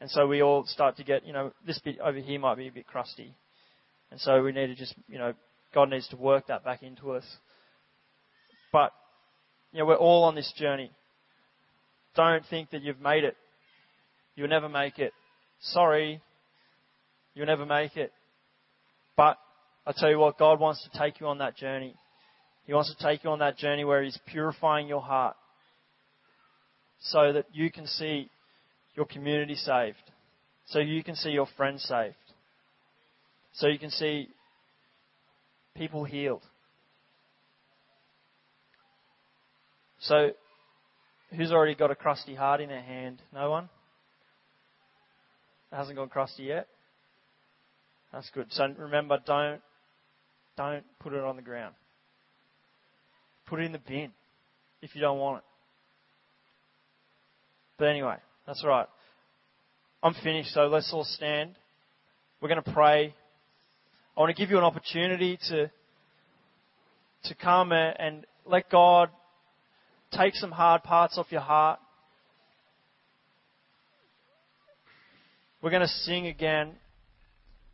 and 0.02 0.12
so 0.12 0.28
we 0.28 0.42
all 0.42 0.66
start 0.66 0.98
to 0.98 1.04
get, 1.04 1.26
you 1.26 1.34
know, 1.34 1.54
this 1.66 1.80
bit 1.80 2.00
over 2.00 2.20
here 2.20 2.40
might 2.40 2.58
be 2.58 2.68
a 2.68 2.72
bit 2.72 2.86
crusty, 2.86 3.34
and 4.12 4.20
so 4.20 4.44
we 4.44 4.52
need 4.52 4.68
to 4.68 4.76
just, 4.76 4.94
you 5.08 5.18
know, 5.18 5.34
God 5.76 5.90
needs 5.90 6.08
to 6.08 6.16
work 6.16 6.48
that 6.48 6.64
back 6.64 6.82
into 6.82 7.12
us. 7.12 7.26
But, 8.72 8.94
you 9.74 9.80
know, 9.80 9.86
we're 9.86 9.96
all 9.96 10.24
on 10.24 10.34
this 10.34 10.52
journey. 10.58 10.90
Don't 12.16 12.46
think 12.50 12.72
that 12.72 12.82
you've 12.82 13.02
made 13.02 13.26
it. 13.26 13.36
You'll 14.36 14.48
never 14.48 14.70
make 14.70 15.00
it. 15.00 15.12
Sorry, 15.60 16.22
you'll 17.34 17.46
never 17.46 17.66
make 17.66 17.98
it. 17.98 18.14
But 19.18 19.38
I 19.86 19.92
tell 19.96 20.10
you 20.10 20.18
what, 20.18 20.40
God 20.40 20.62
wants 20.62 20.88
to 20.90 20.98
take 20.98 21.20
you 21.20 21.28
on 21.28 21.40
that 21.40 21.58
journey. 21.58 21.94
He 22.66 22.74
wants 22.74 22.94
to 22.96 23.04
take 23.04 23.26
you 23.26 23.30
on 23.30 23.40
that 23.40 23.58
journey 23.58 23.84
where 23.84 24.02
He's 24.02 24.18
purifying 24.28 24.88
your 24.88 25.02
heart 25.02 25.36
so 27.02 27.34
that 27.34 27.46
you 27.52 27.70
can 27.70 27.86
see 27.86 28.30
your 28.96 29.06
community 29.06 29.56
saved, 29.56 29.98
so 30.68 30.80
you 30.80 31.04
can 31.04 31.16
see 31.16 31.32
your 31.32 31.48
friends 31.58 31.84
saved, 31.84 32.16
so 33.54 33.68
you 33.68 33.78
can 33.78 33.90
see 33.90 34.30
people 35.76 36.04
healed. 36.04 36.44
So 40.00 40.32
who's 41.36 41.52
already 41.52 41.76
got 41.76 41.92
a 41.92 41.96
crusty 41.96 42.36
heart 42.36 42.62
in 42.62 42.70
their 42.70 42.82
hand? 42.82 43.22
No 43.34 43.50
one? 43.50 43.70
It 45.72 45.76
hasn't 45.76 45.98
gone 45.98 46.10
crusty 46.10 46.44
yet? 46.44 46.68
That's 48.14 48.30
good. 48.34 48.48
So 48.52 48.66
remember, 48.78 49.18
don't, 49.26 49.62
don't 50.58 50.84
put 51.00 51.14
it 51.14 51.24
on 51.24 51.36
the 51.36 51.42
ground. 51.42 51.76
Put 53.48 53.60
it 53.60 53.64
in 53.64 53.72
the 53.72 53.80
bin 53.80 54.12
if 54.82 54.96
you 54.96 55.02
don't 55.02 55.20
want 55.20 55.40
it. 55.40 55.44
But 57.78 57.90
anyway, 57.90 58.18
that's 58.48 58.64
all 58.64 58.70
right. 58.70 58.88
I'm 60.02 60.14
finished, 60.24 60.54
so 60.54 60.68
let's 60.68 60.92
all 60.94 61.04
stand. 61.04 61.56
We're 62.40 62.50
going 62.50 62.64
to 62.64 62.72
pray. 62.72 63.14
I 64.15 64.21
want 64.21 64.34
to 64.34 64.41
give 64.41 64.49
you 64.49 64.58
an 64.58 64.63
opportunity 64.63 65.38
to, 65.49 65.69
to 67.25 67.36
come 67.36 67.73
and 67.73 68.25
let 68.45 68.69
God 68.69 69.10
take 70.13 70.36
some 70.36 70.51
hard 70.51 70.84
parts 70.84 71.17
off 71.17 71.28
your 71.32 71.41
heart. 71.41 71.80
We're 75.62 75.69
going 75.69 75.82
to 75.82 75.88
sing 75.88 76.28
again. 76.28 76.73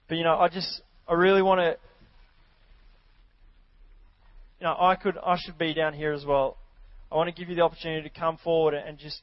But 0.10 0.18
you 0.18 0.24
know, 0.24 0.40
I 0.40 0.50
just, 0.50 0.82
I 1.08 1.14
really 1.14 1.44
want 1.44 1.60
to, 1.60 1.78
you 4.60 4.64
know, 4.64 4.76
I 4.80 4.96
could, 4.96 5.20
I 5.24 5.38
should 5.40 5.60
be 5.60 5.76
down 5.76 5.94
here 5.94 6.12
as 6.12 6.26
well. 6.26 6.58
I 7.12 7.18
want 7.18 7.28
to 7.28 7.40
give 7.40 7.50
you 7.50 7.56
the 7.56 7.62
opportunity 7.62 8.10
to 8.10 8.20
come 8.20 8.40
forward 8.44 8.74
and 8.74 8.98
just 8.98 9.22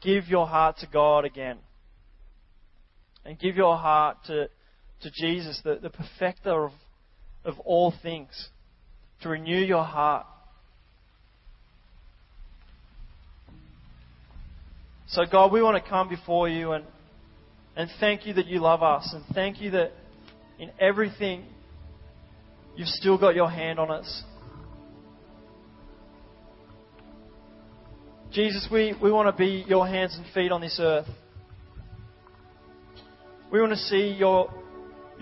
give 0.00 0.28
your 0.28 0.46
heart 0.46 0.78
to 0.78 0.86
God 0.86 1.26
again. 1.26 1.58
And 3.26 3.38
give 3.38 3.56
your 3.56 3.76
heart 3.76 4.16
to, 4.28 4.48
to 5.02 5.10
Jesus, 5.10 5.60
the, 5.64 5.78
the 5.80 5.90
perfecter 5.90 6.64
of, 6.64 6.72
of 7.44 7.58
all 7.60 7.92
things. 8.02 8.48
To 9.22 9.28
renew 9.28 9.58
your 9.58 9.84
heart. 9.84 10.26
So, 15.08 15.22
God, 15.30 15.52
we 15.52 15.62
want 15.62 15.82
to 15.82 15.88
come 15.88 16.08
before 16.08 16.48
you 16.48 16.72
and, 16.72 16.84
and 17.76 17.90
thank 18.00 18.26
you 18.26 18.32
that 18.34 18.46
you 18.46 18.60
love 18.60 18.82
us. 18.82 19.08
And 19.12 19.22
thank 19.34 19.60
you 19.60 19.70
that 19.72 19.92
in 20.58 20.70
everything, 20.80 21.44
you've 22.76 22.88
still 22.88 23.18
got 23.18 23.34
your 23.34 23.50
hand 23.50 23.78
on 23.78 23.90
us. 23.90 24.22
Jesus, 28.32 28.66
we, 28.72 28.94
we 29.02 29.12
want 29.12 29.28
to 29.28 29.38
be 29.38 29.64
your 29.68 29.86
hands 29.86 30.16
and 30.16 30.24
feet 30.32 30.50
on 30.50 30.62
this 30.62 30.78
earth. 30.80 31.06
We 33.52 33.60
want 33.60 33.72
to 33.72 33.78
see 33.78 34.16
your, 34.18 34.50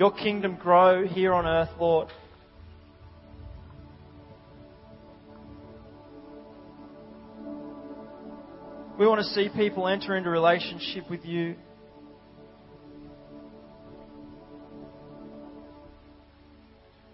your 0.01 0.11
kingdom 0.11 0.57
grow 0.57 1.07
here 1.07 1.35
on 1.35 1.45
earth, 1.45 1.69
Lord. 1.79 2.09
We 8.99 9.07
want 9.07 9.21
to 9.21 9.27
see 9.27 9.51
people 9.55 9.87
enter 9.87 10.17
into 10.17 10.31
relationship 10.31 11.11
with 11.11 11.27
you. 11.27 11.55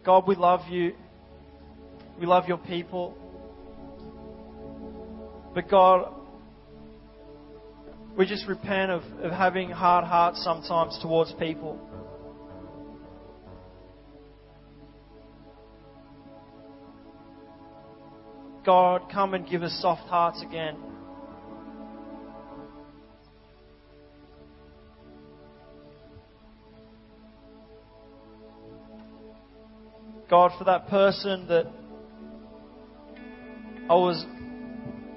God, 0.05 0.29
we 0.29 0.37
love 0.37 0.61
you. 0.71 0.95
We 2.21 2.27
love 2.27 2.47
your 2.47 2.59
people. 2.59 3.19
But 5.57 5.69
God, 5.69 6.15
we 8.17 8.27
just 8.27 8.47
repent 8.47 8.93
of, 8.93 9.03
of 9.25 9.33
having 9.33 9.71
hard 9.71 10.05
hearts 10.05 10.45
sometimes 10.45 10.97
towards 11.03 11.33
people. 11.33 11.81
God, 18.67 19.03
come 19.13 19.33
and 19.35 19.49
give 19.49 19.63
us 19.63 19.79
soft 19.81 20.09
hearts 20.09 20.43
again. 20.43 20.77
God, 30.29 30.51
for 30.59 30.65
that 30.65 30.89
person 30.89 31.47
that 31.47 31.67
I 33.89 33.95
was 33.95 34.27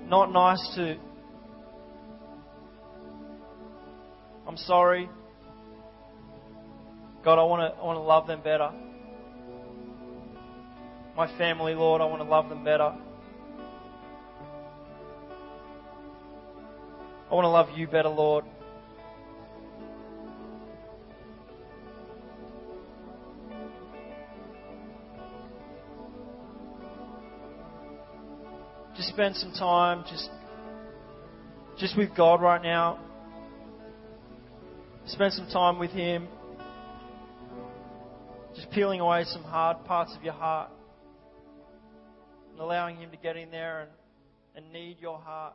not 0.05 0.31
nice 0.31 0.75
to. 0.75 0.99
I'm 4.47 4.57
sorry. 4.57 5.09
God, 7.25 7.39
I 7.39 7.43
want 7.45 7.73
to 7.73 7.81
I 7.81 7.83
want 7.83 7.97
to 7.97 8.03
love 8.03 8.27
them 8.27 8.41
better. 8.43 8.69
My 11.17 11.35
family, 11.39 11.73
Lord, 11.73 11.99
I 11.99 12.05
want 12.05 12.21
to 12.21 12.29
love 12.29 12.47
them 12.47 12.63
better. 12.63 12.93
I 17.29 17.35
want 17.35 17.45
to 17.45 17.49
love 17.49 17.69
you 17.77 17.87
better, 17.87 18.09
Lord. 18.09 18.45
just 28.99 29.13
spend 29.13 29.33
some 29.37 29.53
time 29.53 30.03
just 30.09 30.29
just 31.77 31.97
with 31.97 32.13
God 32.17 32.41
right 32.41 32.61
now. 32.61 32.99
Spend 35.05 35.31
some 35.31 35.47
time 35.47 35.79
with 35.79 35.91
Him. 35.91 36.27
Just 38.53 38.69
peeling 38.71 38.99
away 38.99 39.23
some 39.23 39.43
hard 39.43 39.85
parts 39.85 40.13
of 40.17 40.23
your 40.23 40.33
heart. 40.33 40.69
And 42.51 42.59
allowing 42.59 42.97
Him 42.97 43.09
to 43.11 43.17
get 43.17 43.37
in 43.37 43.49
there 43.51 43.83
and, 43.83 43.91
and 44.57 44.73
knead 44.73 44.97
your 44.99 45.17
heart. 45.17 45.53